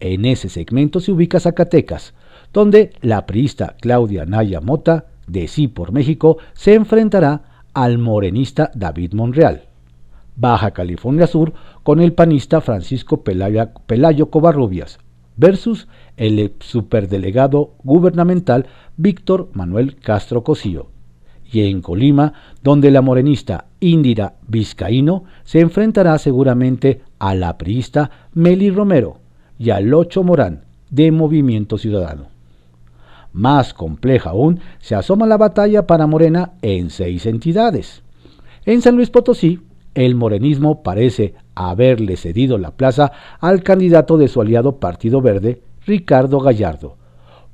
En 0.00 0.24
ese 0.24 0.48
segmento 0.48 1.00
se 1.00 1.12
ubica 1.12 1.40
Zacatecas, 1.40 2.14
donde 2.52 2.92
la 3.00 3.26
priista 3.26 3.76
Claudia 3.80 4.26
Naya 4.26 4.60
Mota, 4.60 5.06
de 5.26 5.48
Sí 5.48 5.68
por 5.68 5.92
México, 5.92 6.38
se 6.52 6.74
enfrentará 6.74 7.64
al 7.72 7.98
morenista 7.98 8.70
David 8.74 9.12
Monreal. 9.14 9.62
Baja 10.34 10.70
California 10.72 11.26
Sur 11.26 11.52
con 11.82 12.00
el 12.00 12.14
panista 12.14 12.60
Francisco 12.60 13.22
Pelayo, 13.22 14.30
Covarrubias 14.30 14.98
versus 15.36 15.88
el 16.16 16.54
superdelegado 16.60 17.74
gubernamental 17.84 18.66
Víctor 18.96 19.50
Manuel 19.52 19.96
Castro 19.96 20.42
Cosío 20.42 20.88
y 21.52 21.68
en 21.68 21.82
Colima, 21.82 22.32
donde 22.62 22.90
la 22.90 23.02
morenista 23.02 23.66
Indira 23.78 24.34
Vizcaíno 24.48 25.24
se 25.44 25.60
enfrentará 25.60 26.18
seguramente 26.18 27.02
a 27.18 27.34
la 27.34 27.58
priista 27.58 28.10
Meli 28.34 28.70
Romero 28.70 29.18
y 29.58 29.70
al 29.70 29.92
Ocho 29.92 30.24
Morán 30.24 30.64
de 30.90 31.12
Movimiento 31.12 31.78
Ciudadano. 31.78 32.26
Más 33.32 33.74
compleja 33.74 34.30
aún 34.30 34.60
se 34.80 34.94
asoma 34.94 35.26
la 35.26 35.36
batalla 35.36 35.86
para 35.86 36.06
Morena 36.06 36.52
en 36.62 36.90
seis 36.90 37.26
entidades. 37.26 38.02
En 38.64 38.82
San 38.82 38.96
Luis 38.96 39.10
Potosí, 39.10 39.60
el 39.94 40.14
morenismo 40.14 40.82
parece 40.82 41.34
haberle 41.54 42.16
cedido 42.16 42.58
la 42.58 42.72
plaza 42.72 43.12
al 43.40 43.62
candidato 43.62 44.16
de 44.16 44.28
su 44.28 44.40
aliado 44.40 44.76
Partido 44.76 45.20
Verde, 45.20 45.62
Ricardo 45.86 46.40
Gallardo, 46.40 46.96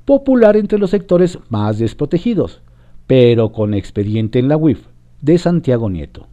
popular 0.05 0.55
entre 0.55 0.79
los 0.79 0.91
sectores 0.91 1.39
más 1.49 1.79
desprotegidos, 1.79 2.61
pero 3.09 3.51
con 3.51 3.73
expediente 3.73 4.37
en 4.37 4.49
la 4.49 4.55
UIF, 4.55 4.85
de 5.19 5.39
Santiago 5.39 5.89
Nieto. 5.89 6.27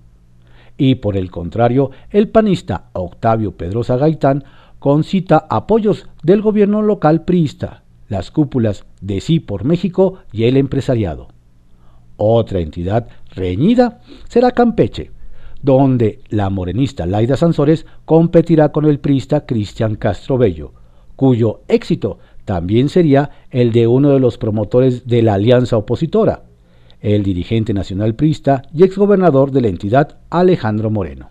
Y 0.76 0.96
por 0.96 1.16
el 1.16 1.30
contrario, 1.30 1.90
el 2.10 2.28
panista 2.28 2.90
Octavio 2.92 3.52
Pedrosa 3.52 3.96
Gaitán 3.96 4.44
concita 4.78 5.46
apoyos 5.48 6.06
del 6.22 6.42
gobierno 6.42 6.82
local 6.82 7.24
priista, 7.24 7.82
las 8.08 8.30
cúpulas 8.30 8.84
de 9.00 9.22
Sí 9.22 9.40
por 9.40 9.64
México 9.64 10.18
y 10.32 10.44
el 10.44 10.58
empresariado. 10.58 11.28
Otra 12.18 12.60
entidad 12.60 13.08
reñida 13.34 14.02
será 14.28 14.50
Campeche, 14.50 15.12
donde 15.62 16.20
la 16.28 16.50
morenista 16.50 17.06
Laida 17.06 17.38
Sansores 17.38 17.86
competirá 18.04 18.70
con 18.70 18.84
el 18.84 18.98
priista 18.98 19.46
Cristian 19.46 19.94
Castro 19.94 20.36
Bello, 20.36 20.74
cuyo 21.16 21.62
éxito 21.68 22.18
también 22.44 22.90
sería 22.90 23.30
el 23.50 23.72
de 23.72 23.86
uno 23.86 24.10
de 24.10 24.20
los 24.20 24.36
promotores 24.36 25.06
de 25.06 25.22
la 25.22 25.34
alianza 25.34 25.78
opositora, 25.78 26.42
el 27.14 27.22
dirigente 27.22 27.72
nacional 27.72 28.16
priista 28.16 28.62
y 28.74 28.82
exgobernador 28.82 29.52
de 29.52 29.60
la 29.60 29.68
entidad 29.68 30.16
Alejandro 30.28 30.90
Moreno. 30.90 31.30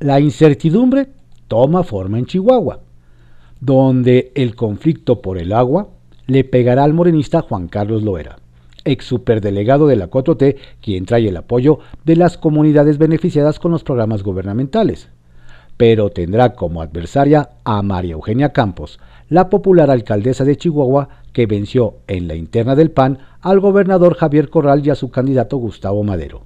La 0.00 0.20
incertidumbre 0.20 1.08
toma 1.48 1.82
forma 1.82 2.18
en 2.18 2.26
Chihuahua, 2.26 2.80
donde 3.58 4.32
el 4.34 4.54
conflicto 4.54 5.22
por 5.22 5.38
el 5.38 5.54
agua 5.54 5.88
le 6.26 6.44
pegará 6.44 6.84
al 6.84 6.92
morenista 6.92 7.40
Juan 7.40 7.68
Carlos 7.68 8.02
Loera, 8.02 8.36
ex 8.84 9.06
superdelegado 9.06 9.86
de 9.86 9.96
la 9.96 10.10
4T, 10.10 10.56
quien 10.82 11.06
trae 11.06 11.26
el 11.26 11.38
apoyo 11.38 11.78
de 12.04 12.16
las 12.16 12.36
comunidades 12.36 12.98
beneficiadas 12.98 13.58
con 13.58 13.72
los 13.72 13.84
programas 13.84 14.22
gubernamentales. 14.22 15.08
Pero 15.78 16.10
tendrá 16.10 16.52
como 16.52 16.82
adversaria 16.82 17.48
a 17.64 17.80
María 17.80 18.12
Eugenia 18.12 18.52
Campos, 18.52 19.00
la 19.32 19.48
popular 19.48 19.90
alcaldesa 19.90 20.44
de 20.44 20.58
Chihuahua 20.58 21.08
que 21.32 21.46
venció 21.46 22.00
en 22.06 22.28
la 22.28 22.34
interna 22.34 22.74
del 22.74 22.90
PAN 22.90 23.20
al 23.40 23.60
gobernador 23.60 24.14
Javier 24.14 24.50
Corral 24.50 24.86
y 24.86 24.90
a 24.90 24.94
su 24.94 25.10
candidato 25.10 25.56
Gustavo 25.56 26.04
Madero. 26.04 26.44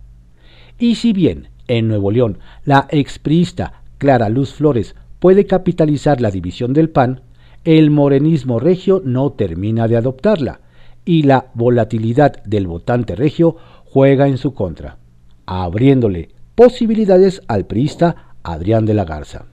Y 0.79 0.95
si 0.95 1.13
bien 1.13 1.49
en 1.67 1.89
Nuevo 1.89 2.13
León 2.13 2.39
la 2.65 2.87
expriista 2.91 3.83
Clara 3.99 4.29
Luz 4.29 4.53
Flores 4.53 4.95
puede 5.19 5.47
capitalizar 5.47 6.21
la 6.21 6.31
división 6.31 6.75
del 6.75 6.89
PAN, 6.89 7.23
el 7.65 7.91
morenismo 7.91 8.61
regio 8.61 9.03
no 9.05 9.33
termina 9.33 9.89
de 9.89 9.97
adoptarla 9.97 10.61
y 11.05 11.25
la 11.25 11.47
volatilidad 11.55 12.41
del 12.45 12.69
votante 12.69 13.17
regio 13.17 13.57
juega 13.85 14.29
en 14.29 14.39
su 14.39 14.55
contra, 14.55 14.99
abriéndole 15.45 16.29
posibilidades 16.55 17.43
al 17.49 17.67
priista 17.67 18.37
Adrián 18.45 18.87
de 18.87 18.95
la 18.95 19.05
Garza. 19.05 19.47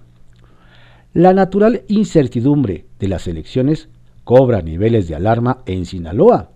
La 1.14 1.32
natural 1.32 1.84
incertidumbre 1.90 2.86
de 3.04 3.10
las 3.10 3.28
elecciones 3.28 3.90
cobra 4.24 4.62
niveles 4.62 5.08
de 5.08 5.16
alarma 5.16 5.60
en 5.66 5.86
Sinaloa, 5.86 6.50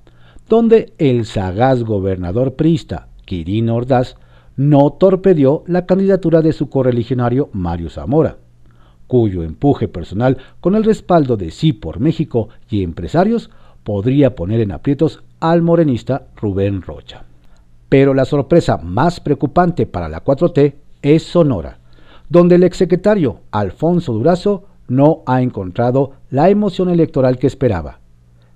donde 0.50 0.94
el 0.98 1.26
sagaz 1.26 1.84
gobernador 1.84 2.56
priista 2.56 3.08
Quirino 3.26 3.76
Ordaz 3.76 4.16
no 4.56 4.92
torpedió 4.92 5.64
la 5.68 5.86
candidatura 5.86 6.42
de 6.42 6.54
su 6.54 6.70
correligionario 6.70 7.50
Mario 7.54 7.90
Zamora 7.90 8.38
cuyo 9.08 9.44
empuje 9.44 9.88
personal 9.88 10.38
con 10.60 10.76
el 10.76 10.84
respaldo 10.84 11.38
de 11.38 11.52
Sí 11.52 11.74
por 11.74 12.00
México 12.00 12.50
y 12.70 12.84
empresarios 12.84 13.50
podría 13.84 14.36
poner 14.36 14.60
en 14.60 14.74
aprietos 14.74 15.24
al 15.40 15.62
morenista 15.62 16.28
Rubén 16.36 16.82
Rocha. 16.82 17.24
Pero 17.90 18.14
la 18.14 18.26
sorpresa 18.26 18.78
más 18.78 19.20
preocupante 19.22 19.86
para 19.86 20.10
la 20.10 20.24
4T 20.24 20.74
es 21.02 21.24
Sonora, 21.24 21.80
donde 22.30 22.56
el 22.56 22.64
exsecretario 22.64 23.40
Alfonso 23.52 24.12
Durazo 24.12 24.66
no 24.88 25.24
ha 25.26 25.42
encontrado 25.42 26.14
la 26.30 26.50
emoción 26.50 26.90
electoral 26.90 27.38
que 27.38 27.48
esperaba, 27.48 28.00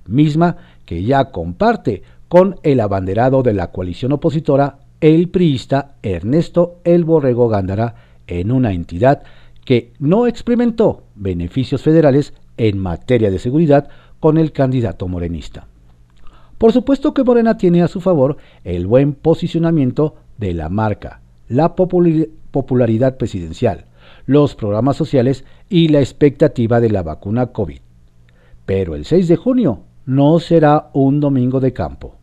misma 0.07 0.57
que 0.85 1.03
ya 1.03 1.31
comparte 1.31 2.03
con 2.27 2.55
el 2.63 2.79
abanderado 2.79 3.43
de 3.43 3.53
la 3.53 3.71
coalición 3.71 4.13
opositora, 4.13 4.79
el 5.01 5.29
priista 5.29 5.95
Ernesto 6.03 6.75
El 6.83 7.03
Borrego 7.03 7.49
Gándara, 7.49 7.95
en 8.27 8.51
una 8.51 8.71
entidad 8.71 9.23
que 9.65 9.93
no 9.99 10.27
experimentó 10.27 11.03
beneficios 11.15 11.81
federales 11.81 12.33
en 12.57 12.77
materia 12.77 13.29
de 13.29 13.39
seguridad 13.39 13.89
con 14.19 14.37
el 14.37 14.51
candidato 14.51 15.07
morenista. 15.07 15.67
Por 16.57 16.71
supuesto 16.71 17.13
que 17.13 17.23
Morena 17.23 17.57
tiene 17.57 17.81
a 17.81 17.87
su 17.87 18.01
favor 18.01 18.37
el 18.63 18.85
buen 18.85 19.13
posicionamiento 19.13 20.15
de 20.37 20.53
la 20.53 20.69
marca, 20.69 21.21
la 21.47 21.75
popularidad 21.75 23.17
presidencial, 23.17 23.85
los 24.31 24.55
programas 24.55 24.95
sociales 24.95 25.43
y 25.67 25.89
la 25.89 25.99
expectativa 25.99 26.79
de 26.79 26.89
la 26.89 27.03
vacuna 27.03 27.47
COVID. 27.47 27.79
Pero 28.65 28.95
el 28.95 29.03
6 29.03 29.27
de 29.27 29.35
junio 29.35 29.81
no 30.05 30.39
será 30.39 30.89
un 30.93 31.19
domingo 31.19 31.59
de 31.59 31.73
campo, 31.73 32.15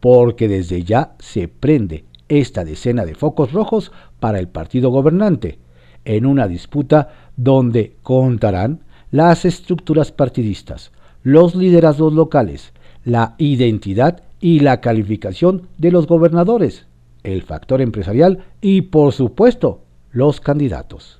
porque 0.00 0.48
desde 0.48 0.84
ya 0.84 1.16
se 1.18 1.48
prende 1.48 2.06
esta 2.30 2.64
decena 2.64 3.04
de 3.04 3.14
focos 3.14 3.52
rojos 3.52 3.92
para 4.20 4.38
el 4.38 4.48
partido 4.48 4.88
gobernante, 4.88 5.58
en 6.06 6.24
una 6.24 6.48
disputa 6.48 7.10
donde 7.36 7.94
contarán 8.02 8.80
las 9.10 9.44
estructuras 9.44 10.12
partidistas, 10.12 10.92
los 11.22 11.54
liderazgos 11.54 12.14
locales, 12.14 12.72
la 13.04 13.34
identidad 13.36 14.22
y 14.40 14.60
la 14.60 14.80
calificación 14.80 15.68
de 15.76 15.90
los 15.90 16.06
gobernadores, 16.06 16.86
el 17.22 17.42
factor 17.42 17.82
empresarial 17.82 18.44
y, 18.62 18.80
por 18.80 19.12
supuesto, 19.12 19.82
los 20.10 20.40
candidatos. 20.40 21.19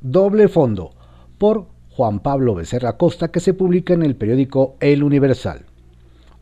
Doble 0.00 0.46
fondo 0.46 0.92
por 1.38 1.66
Juan 1.90 2.20
Pablo 2.20 2.54
Becerra 2.54 2.96
Costa 2.96 3.32
que 3.32 3.40
se 3.40 3.52
publica 3.52 3.94
en 3.94 4.04
el 4.04 4.14
periódico 4.14 4.76
El 4.78 5.02
Universal. 5.02 5.66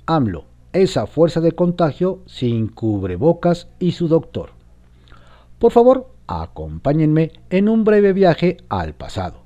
AMLO, 0.05 0.45
esa 0.75 1.07
fuerza 1.07 1.41
de 1.41 1.53
contagio 1.53 2.21
sin 2.27 2.69
cubrebocas 2.69 3.69
y 3.79 3.93
su 3.93 4.09
doctor. 4.09 4.51
Por 5.59 5.73
favor, 5.73 6.11
acompáñenme 6.27 7.33
en 7.49 7.71
un 7.71 7.85
breve 7.85 8.13
viaje 8.13 8.59
al 8.69 8.93
pasado. 8.93 9.39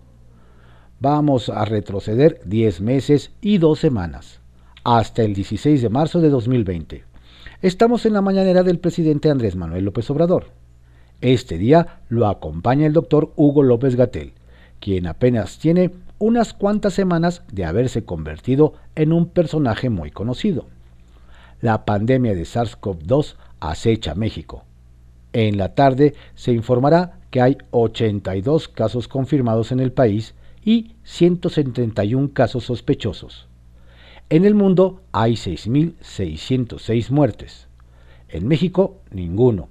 Vamos 0.99 1.49
a 1.49 1.65
retroceder 1.65 2.41
10 2.45 2.81
meses 2.81 3.31
y 3.41 3.59
2 3.59 3.79
semanas, 3.79 4.41
hasta 4.83 5.23
el 5.23 5.35
16 5.35 5.83
de 5.83 5.89
marzo 5.89 6.21
de 6.21 6.31
2020. 6.31 7.05
Estamos 7.63 8.05
en 8.07 8.15
la 8.15 8.23
mañanera 8.23 8.65
del 8.65 8.81
presidente 8.81 9.31
Andrés 9.31 9.55
Manuel 9.55 9.85
López 9.85 10.11
Obrador. 10.11 10.47
Este 11.21 11.59
día 11.59 12.01
lo 12.09 12.27
acompaña 12.27 12.87
el 12.87 12.93
doctor 12.93 13.33
Hugo 13.37 13.63
López 13.63 13.97
Gatel, 13.97 14.33
quien 14.79 15.07
apenas 15.07 15.59
tiene 15.59 15.91
unas 16.19 16.55
cuantas 16.55 16.95
semanas 16.95 17.43
de 17.53 17.65
haberse 17.65 18.05
convertido 18.05 18.75
en 18.95 19.13
un 19.13 19.27
personaje 19.27 19.91
muy 19.91 20.11
conocido. 20.11 20.67
La 21.61 21.85
pandemia 21.85 22.35
de 22.35 22.43
SARS-CoV-2 22.43 23.37
acecha 23.61 24.15
México 24.15 24.65
en 25.33 25.59
la 25.59 25.75
tarde 25.75 26.15
se 26.35 26.53
informará 26.53 27.21
que 27.31 27.41
hay 27.41 27.59
82 27.71 28.69
casos 28.69 29.07
confirmados 29.07 29.73
en 29.73 29.81
el 29.81 29.93
país 29.93 30.35
y 30.65 30.93
171 31.05 32.33
casos 32.33 32.65
sospechosos. 32.65 33.47
En 34.29 34.45
el 34.45 34.55
mundo 34.55 35.03
hay 35.13 35.35
6.606 35.35 37.11
muertes. 37.11 37.69
En 38.29 38.47
México, 38.47 38.99
ninguno. 39.11 39.69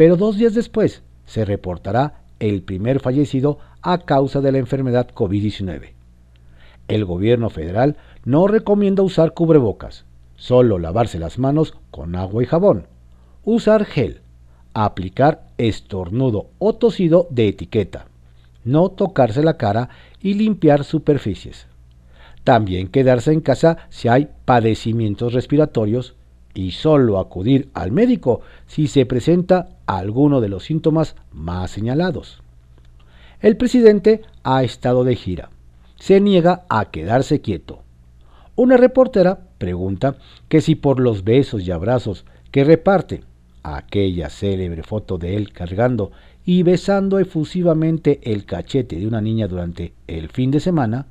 Pero 0.00 0.16
dos 0.16 0.38
días 0.38 0.54
después 0.54 1.02
se 1.26 1.44
reportará 1.44 2.22
el 2.38 2.62
primer 2.62 3.00
fallecido 3.00 3.58
a 3.82 3.98
causa 3.98 4.40
de 4.40 4.50
la 4.50 4.56
enfermedad 4.56 5.10
COVID-19. 5.14 5.90
El 6.88 7.04
gobierno 7.04 7.50
federal 7.50 7.98
no 8.24 8.46
recomienda 8.46 9.02
usar 9.02 9.34
cubrebocas, 9.34 10.06
solo 10.36 10.78
lavarse 10.78 11.18
las 11.18 11.38
manos 11.38 11.74
con 11.90 12.16
agua 12.16 12.42
y 12.42 12.46
jabón, 12.46 12.86
usar 13.44 13.84
gel, 13.84 14.22
aplicar 14.72 15.48
estornudo 15.58 16.48
o 16.58 16.76
tosido 16.76 17.28
de 17.28 17.48
etiqueta, 17.48 18.06
no 18.64 18.88
tocarse 18.88 19.42
la 19.42 19.58
cara 19.58 19.90
y 20.18 20.32
limpiar 20.32 20.84
superficies. 20.84 21.66
También 22.42 22.88
quedarse 22.88 23.34
en 23.34 23.42
casa 23.42 23.76
si 23.90 24.08
hay 24.08 24.30
padecimientos 24.46 25.34
respiratorios 25.34 26.16
y 26.54 26.72
solo 26.72 27.18
acudir 27.18 27.70
al 27.74 27.92
médico 27.92 28.40
si 28.66 28.86
se 28.86 29.06
presenta 29.06 29.68
alguno 29.86 30.40
de 30.40 30.48
los 30.48 30.64
síntomas 30.64 31.16
más 31.32 31.70
señalados. 31.70 32.42
El 33.40 33.56
presidente 33.56 34.22
ha 34.42 34.62
estado 34.62 35.04
de 35.04 35.16
gira. 35.16 35.50
Se 35.96 36.20
niega 36.20 36.64
a 36.68 36.90
quedarse 36.90 37.40
quieto. 37.40 37.82
Una 38.56 38.76
reportera 38.76 39.40
pregunta 39.58 40.16
que 40.48 40.60
si 40.60 40.74
por 40.74 41.00
los 41.00 41.24
besos 41.24 41.66
y 41.66 41.70
abrazos 41.70 42.24
que 42.50 42.64
reparte 42.64 43.22
aquella 43.62 44.28
célebre 44.28 44.82
foto 44.82 45.18
de 45.18 45.36
él 45.36 45.52
cargando 45.52 46.10
y 46.44 46.62
besando 46.62 47.18
efusivamente 47.18 48.20
el 48.22 48.44
cachete 48.44 48.96
de 48.96 49.06
una 49.06 49.20
niña 49.20 49.46
durante 49.46 49.92
el 50.06 50.28
fin 50.28 50.50
de 50.50 50.60
semana, 50.60 51.06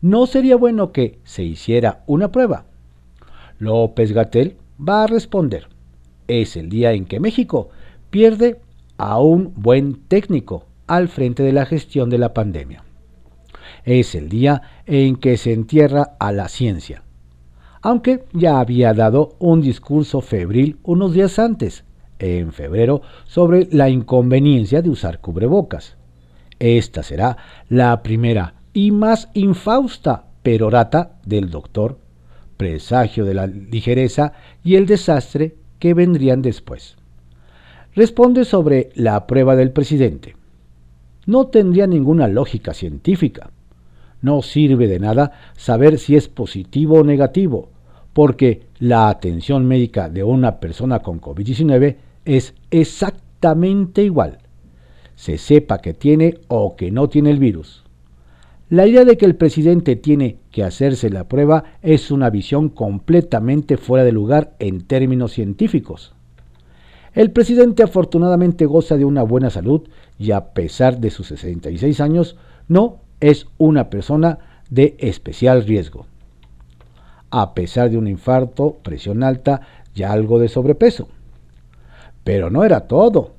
¿no 0.00 0.26
sería 0.26 0.56
bueno 0.56 0.92
que 0.92 1.18
se 1.24 1.42
hiciera 1.44 2.02
una 2.06 2.32
prueba? 2.32 2.64
López 3.58 4.12
Gatel 4.12 4.56
va 4.86 5.04
a 5.04 5.06
responder, 5.06 5.68
es 6.28 6.56
el 6.56 6.68
día 6.68 6.92
en 6.92 7.04
que 7.04 7.20
México 7.20 7.70
pierde 8.10 8.60
a 8.96 9.20
un 9.20 9.52
buen 9.56 10.06
técnico 10.08 10.66
al 10.86 11.08
frente 11.08 11.42
de 11.42 11.52
la 11.52 11.66
gestión 11.66 12.10
de 12.10 12.18
la 12.18 12.34
pandemia. 12.34 12.84
Es 13.84 14.14
el 14.14 14.28
día 14.28 14.62
en 14.86 15.16
que 15.16 15.36
se 15.36 15.52
entierra 15.52 16.16
a 16.18 16.32
la 16.32 16.48
ciencia 16.48 17.02
aunque 17.82 18.24
ya 18.32 18.60
había 18.60 18.94
dado 18.94 19.34
un 19.40 19.60
discurso 19.60 20.20
febril 20.20 20.78
unos 20.84 21.12
días 21.12 21.38
antes, 21.38 21.84
en 22.20 22.52
febrero, 22.52 23.02
sobre 23.26 23.68
la 23.72 23.90
inconveniencia 23.90 24.80
de 24.80 24.90
usar 24.90 25.20
cubrebocas. 25.20 25.96
Esta 26.60 27.02
será 27.02 27.36
la 27.68 28.02
primera 28.04 28.54
y 28.72 28.92
más 28.92 29.28
infausta 29.34 30.26
perorata 30.44 31.18
del 31.26 31.50
doctor, 31.50 31.98
presagio 32.56 33.24
de 33.24 33.34
la 33.34 33.46
ligereza 33.46 34.32
y 34.62 34.76
el 34.76 34.86
desastre 34.86 35.56
que 35.78 35.94
vendrían 35.94 36.42
después. 36.42 36.96
Responde 37.94 38.44
sobre 38.44 38.90
la 38.94 39.26
prueba 39.26 39.56
del 39.56 39.72
presidente. 39.72 40.36
No 41.26 41.48
tendría 41.48 41.86
ninguna 41.86 42.28
lógica 42.28 42.74
científica. 42.74 43.50
No 44.20 44.42
sirve 44.42 44.86
de 44.86 45.00
nada 45.00 45.32
saber 45.56 45.98
si 45.98 46.16
es 46.16 46.28
positivo 46.28 47.00
o 47.00 47.04
negativo, 47.04 47.70
porque 48.12 48.62
la 48.78 49.08
atención 49.08 49.66
médica 49.66 50.08
de 50.08 50.22
una 50.22 50.60
persona 50.60 51.00
con 51.00 51.20
COVID-19 51.20 51.96
es 52.24 52.54
exactamente 52.70 54.02
igual, 54.02 54.38
se 55.14 55.38
sepa 55.38 55.78
que 55.78 55.94
tiene 55.94 56.38
o 56.48 56.76
que 56.76 56.90
no 56.90 57.08
tiene 57.08 57.30
el 57.30 57.38
virus. 57.38 57.81
La 58.72 58.86
idea 58.86 59.04
de 59.04 59.18
que 59.18 59.26
el 59.26 59.36
presidente 59.36 59.96
tiene 59.96 60.38
que 60.50 60.64
hacerse 60.64 61.10
la 61.10 61.28
prueba 61.28 61.64
es 61.82 62.10
una 62.10 62.30
visión 62.30 62.70
completamente 62.70 63.76
fuera 63.76 64.02
de 64.02 64.12
lugar 64.12 64.54
en 64.60 64.86
términos 64.86 65.32
científicos. 65.32 66.14
El 67.12 67.32
presidente 67.32 67.82
afortunadamente 67.82 68.64
goza 68.64 68.96
de 68.96 69.04
una 69.04 69.24
buena 69.24 69.50
salud 69.50 69.82
y 70.18 70.30
a 70.30 70.54
pesar 70.54 71.00
de 71.00 71.10
sus 71.10 71.26
66 71.26 72.00
años 72.00 72.38
no 72.66 73.00
es 73.20 73.46
una 73.58 73.90
persona 73.90 74.38
de 74.70 74.96
especial 75.00 75.66
riesgo. 75.66 76.06
A 77.28 77.52
pesar 77.52 77.90
de 77.90 77.98
un 77.98 78.08
infarto, 78.08 78.78
presión 78.82 79.22
alta 79.22 79.60
y 79.94 80.04
algo 80.04 80.38
de 80.38 80.48
sobrepeso. 80.48 81.08
Pero 82.24 82.48
no 82.48 82.64
era 82.64 82.86
todo. 82.86 83.34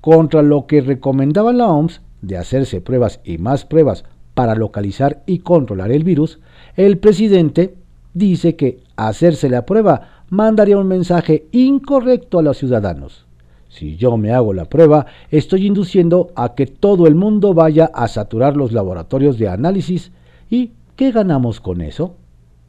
Contra 0.00 0.40
lo 0.40 0.66
que 0.66 0.80
recomendaba 0.80 1.52
la 1.52 1.66
OMS 1.66 2.00
de 2.22 2.38
hacerse 2.38 2.80
pruebas 2.80 3.20
y 3.22 3.36
más 3.36 3.66
pruebas 3.66 4.06
para 4.34 4.54
localizar 4.54 5.22
y 5.26 5.40
controlar 5.40 5.90
el 5.92 6.04
virus, 6.04 6.40
el 6.76 6.98
presidente 6.98 7.74
dice 8.14 8.56
que 8.56 8.82
hacerse 8.96 9.48
la 9.48 9.66
prueba 9.66 10.24
mandaría 10.28 10.78
un 10.78 10.88
mensaje 10.88 11.46
incorrecto 11.52 12.38
a 12.38 12.42
los 12.42 12.58
ciudadanos. 12.58 13.26
Si 13.68 13.96
yo 13.96 14.16
me 14.16 14.32
hago 14.32 14.52
la 14.52 14.66
prueba, 14.66 15.06
estoy 15.30 15.66
induciendo 15.66 16.30
a 16.34 16.54
que 16.54 16.66
todo 16.66 17.06
el 17.06 17.14
mundo 17.14 17.54
vaya 17.54 17.90
a 17.94 18.06
saturar 18.06 18.56
los 18.56 18.72
laboratorios 18.72 19.38
de 19.38 19.48
análisis. 19.48 20.12
¿Y 20.50 20.72
qué 20.94 21.10
ganamos 21.10 21.60
con 21.60 21.80
eso? 21.80 22.16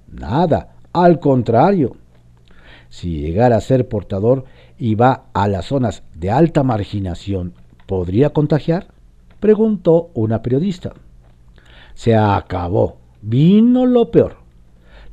Nada, 0.09 0.75
al 0.93 1.19
contrario. 1.19 1.97
Si 2.89 3.19
llegara 3.19 3.57
a 3.57 3.61
ser 3.61 3.87
portador 3.89 4.45
y 4.77 4.95
va 4.95 5.25
a 5.33 5.47
las 5.47 5.65
zonas 5.65 6.03
de 6.15 6.31
alta 6.31 6.63
marginación, 6.63 7.53
¿podría 7.85 8.29
contagiar? 8.29 8.87
Preguntó 9.41 10.09
una 10.13 10.41
periodista. 10.41 10.93
Se 11.93 12.15
acabó. 12.15 12.97
Vino 13.21 13.85
lo 13.85 14.11
peor. 14.11 14.37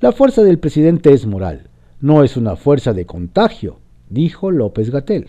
La 0.00 0.12
fuerza 0.12 0.42
del 0.42 0.58
presidente 0.58 1.12
es 1.12 1.26
moral, 1.26 1.68
no 2.00 2.24
es 2.24 2.36
una 2.38 2.56
fuerza 2.56 2.94
de 2.94 3.04
contagio, 3.04 3.78
dijo 4.08 4.50
López 4.50 4.90
Gatel. 4.90 5.28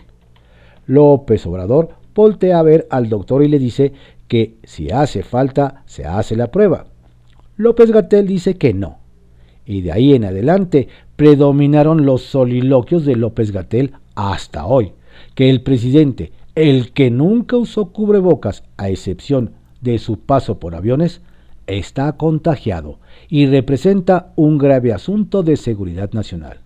López 0.86 1.46
Obrador 1.46 1.90
voltea 2.14 2.58
a 2.58 2.62
ver 2.62 2.86
al 2.90 3.08
doctor 3.08 3.44
y 3.44 3.48
le 3.48 3.58
dice 3.58 3.92
que 4.28 4.56
si 4.64 4.90
hace 4.90 5.22
falta, 5.22 5.82
se 5.86 6.06
hace 6.06 6.36
la 6.36 6.50
prueba. 6.50 6.86
López 7.56 7.90
Gatel 7.90 8.26
dice 8.26 8.56
que 8.56 8.72
no. 8.72 8.98
Y 9.66 9.82
de 9.82 9.92
ahí 9.92 10.14
en 10.14 10.24
adelante 10.24 10.88
predominaron 11.16 12.06
los 12.06 12.22
soliloquios 12.22 13.04
de 13.04 13.16
López 13.16 13.52
Gatel 13.52 13.92
hasta 14.14 14.66
hoy, 14.66 14.92
que 15.34 15.50
el 15.50 15.62
presidente, 15.62 16.32
el 16.54 16.92
que 16.92 17.10
nunca 17.10 17.56
usó 17.56 17.92
cubrebocas 17.92 18.64
a 18.76 18.88
excepción 18.88 19.52
de 19.82 19.98
su 19.98 20.18
paso 20.18 20.58
por 20.58 20.74
aviones, 20.74 21.20
está 21.66 22.12
contagiado 22.12 22.98
y 23.28 23.46
representa 23.46 24.32
un 24.36 24.58
grave 24.58 24.92
asunto 24.92 25.42
de 25.42 25.56
seguridad 25.56 26.12
nacional. 26.12 26.58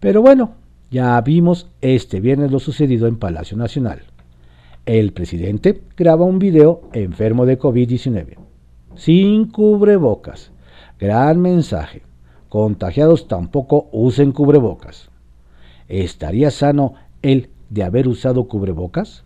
Pero 0.00 0.22
bueno, 0.22 0.54
ya 0.90 1.20
vimos 1.20 1.68
este 1.80 2.20
viernes 2.20 2.50
lo 2.50 2.58
sucedido 2.58 3.06
en 3.06 3.16
Palacio 3.16 3.56
Nacional. 3.56 4.00
El 4.86 5.12
presidente 5.12 5.82
graba 5.96 6.24
un 6.24 6.38
video 6.38 6.82
enfermo 6.92 7.46
de 7.46 7.58
COVID-19, 7.58 8.36
sin 8.96 9.46
cubrebocas. 9.46 10.50
Gran 10.98 11.40
mensaje. 11.40 12.02
Contagiados 12.48 13.28
tampoco 13.28 13.88
usen 13.92 14.32
cubrebocas. 14.32 15.10
¿Estaría 15.88 16.50
sano 16.50 16.94
él 17.22 17.50
de 17.68 17.84
haber 17.84 18.08
usado 18.08 18.48
cubrebocas? 18.48 19.24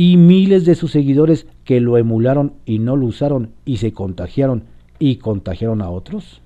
Y 0.00 0.16
miles 0.16 0.64
de 0.64 0.74
sus 0.76 0.92
seguidores 0.92 1.46
que 1.62 1.78
lo 1.78 1.98
emularon 1.98 2.54
y 2.64 2.78
no 2.78 2.96
lo 2.96 3.04
usaron 3.04 3.50
y 3.66 3.76
se 3.76 3.92
contagiaron 3.92 4.64
y 4.98 5.16
contagiaron 5.16 5.82
a 5.82 5.90
otros? 5.90 6.40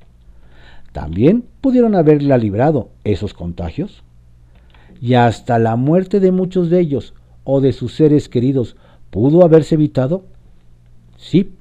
¿También 0.91 1.45
pudieron 1.61 1.95
haberla 1.95 2.37
librado 2.37 2.89
esos 3.05 3.33
contagios? 3.33 4.03
Y 5.01 5.15
hasta 5.15 5.61
la 5.61 5.77
muerte 5.77 6.19
de 6.19 6.33
muchos 6.33 6.69
de 6.69 6.81
ellos 6.81 7.15
o 7.45 7.61
de 7.61 7.73
sus 7.73 7.95
seres 7.95 8.29
queridos 8.29 8.75
pudo 9.11 9.45
haberse 9.45 9.77
evitado? 9.77 10.25
Sí. 11.17 11.53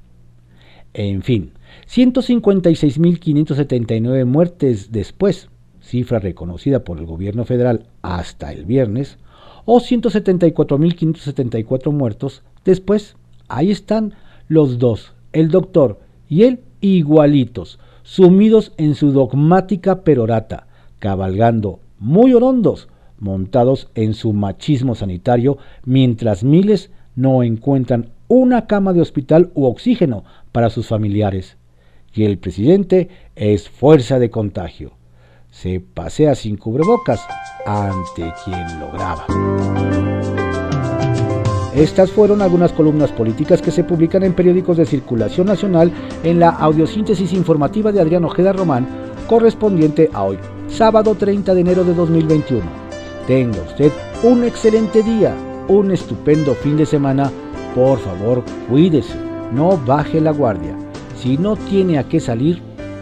En 0.94 1.22
fin, 1.22 1.52
156.579 1.88 4.24
muertes 4.24 4.90
después, 4.90 5.48
cifra 5.80 6.18
reconocida 6.18 6.82
por 6.82 6.98
el 6.98 7.06
gobierno 7.06 7.44
federal 7.44 7.86
hasta 8.02 8.52
el 8.52 8.64
viernes, 8.64 9.16
o 9.64 9.80
174.574 9.80 11.92
muertos. 11.92 12.42
Después, 12.64 13.16
ahí 13.48 13.70
están 13.70 14.14
los 14.48 14.78
dos, 14.78 15.12
el 15.32 15.50
doctor 15.50 16.00
y 16.28 16.44
él 16.44 16.60
igualitos, 16.80 17.78
sumidos 18.02 18.72
en 18.76 18.94
su 18.94 19.12
dogmática 19.12 20.02
perorata, 20.02 20.66
cabalgando 20.98 21.80
muy 21.98 22.34
orondos, 22.34 22.88
montados 23.18 23.88
en 23.94 24.14
su 24.14 24.32
machismo 24.32 24.94
sanitario, 24.94 25.58
mientras 25.84 26.44
miles 26.44 26.90
no 27.16 27.42
encuentran 27.42 28.10
una 28.28 28.66
cama 28.66 28.92
de 28.92 29.00
hospital 29.00 29.50
u 29.54 29.64
oxígeno 29.64 30.24
para 30.52 30.70
sus 30.70 30.88
familiares. 30.88 31.56
Y 32.12 32.24
el 32.24 32.38
presidente 32.38 33.08
es 33.34 33.68
fuerza 33.68 34.18
de 34.18 34.30
contagio 34.30 34.92
se 35.54 35.80
pasea 35.80 36.34
sin 36.34 36.56
cubrebocas 36.56 37.24
ante 37.64 38.32
quien 38.44 38.80
lo 38.80 38.90
graba. 38.90 39.24
Estas 41.74 42.10
fueron 42.10 42.42
algunas 42.42 42.72
columnas 42.72 43.12
políticas 43.12 43.62
que 43.62 43.70
se 43.70 43.84
publican 43.84 44.24
en 44.24 44.34
periódicos 44.34 44.76
de 44.76 44.84
circulación 44.84 45.46
nacional 45.46 45.92
en 46.22 46.40
la 46.40 46.50
audiosíntesis 46.50 47.32
informativa 47.32 47.92
de 47.92 48.00
Adrián 48.00 48.24
Ojeda 48.24 48.52
Román, 48.52 48.86
correspondiente 49.28 50.10
a 50.12 50.24
hoy, 50.24 50.38
sábado 50.68 51.14
30 51.14 51.54
de 51.54 51.60
enero 51.60 51.84
de 51.84 51.94
2021. 51.94 52.62
Tenga 53.26 53.62
usted 53.62 53.92
un 54.22 54.44
excelente 54.44 55.02
día, 55.02 55.34
un 55.68 55.92
estupendo 55.92 56.54
fin 56.54 56.76
de 56.76 56.84
semana. 56.84 57.30
Por 57.74 57.98
favor, 58.00 58.44
cuídese, 58.68 59.14
no 59.52 59.78
baje 59.78 60.20
la 60.20 60.32
guardia. 60.32 60.76
Si 61.16 61.38
no 61.38 61.56
tiene 61.56 61.98
a 61.98 62.04
qué 62.04 62.20
salir, 62.20 62.60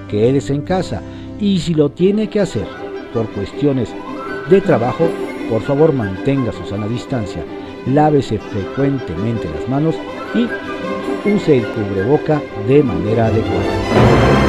quédese 0.09 0.55
en 0.55 0.63
casa 0.63 1.03
y 1.43 1.59
si 1.59 1.75
lo 1.75 1.91
tiene 1.91 2.29
que 2.29 2.41
hacer 2.41 2.67
por 3.13 3.29
cuestiones 3.33 3.93
de 4.49 4.61
trabajo, 4.61 5.09
por 5.51 5.61
favor 5.61 5.93
mantenga 5.93 6.53
su 6.53 6.65
sana 6.65 6.87
distancia, 6.87 7.45
lávese 7.87 8.39
frecuentemente 8.39 9.51
las 9.51 9.69
manos 9.69 9.97
y 10.35 10.49
use 11.29 11.59
el 11.59 11.67
cubreboca 11.67 12.41
de 12.69 12.83
manera 12.85 13.27
adecuada. 13.27 14.42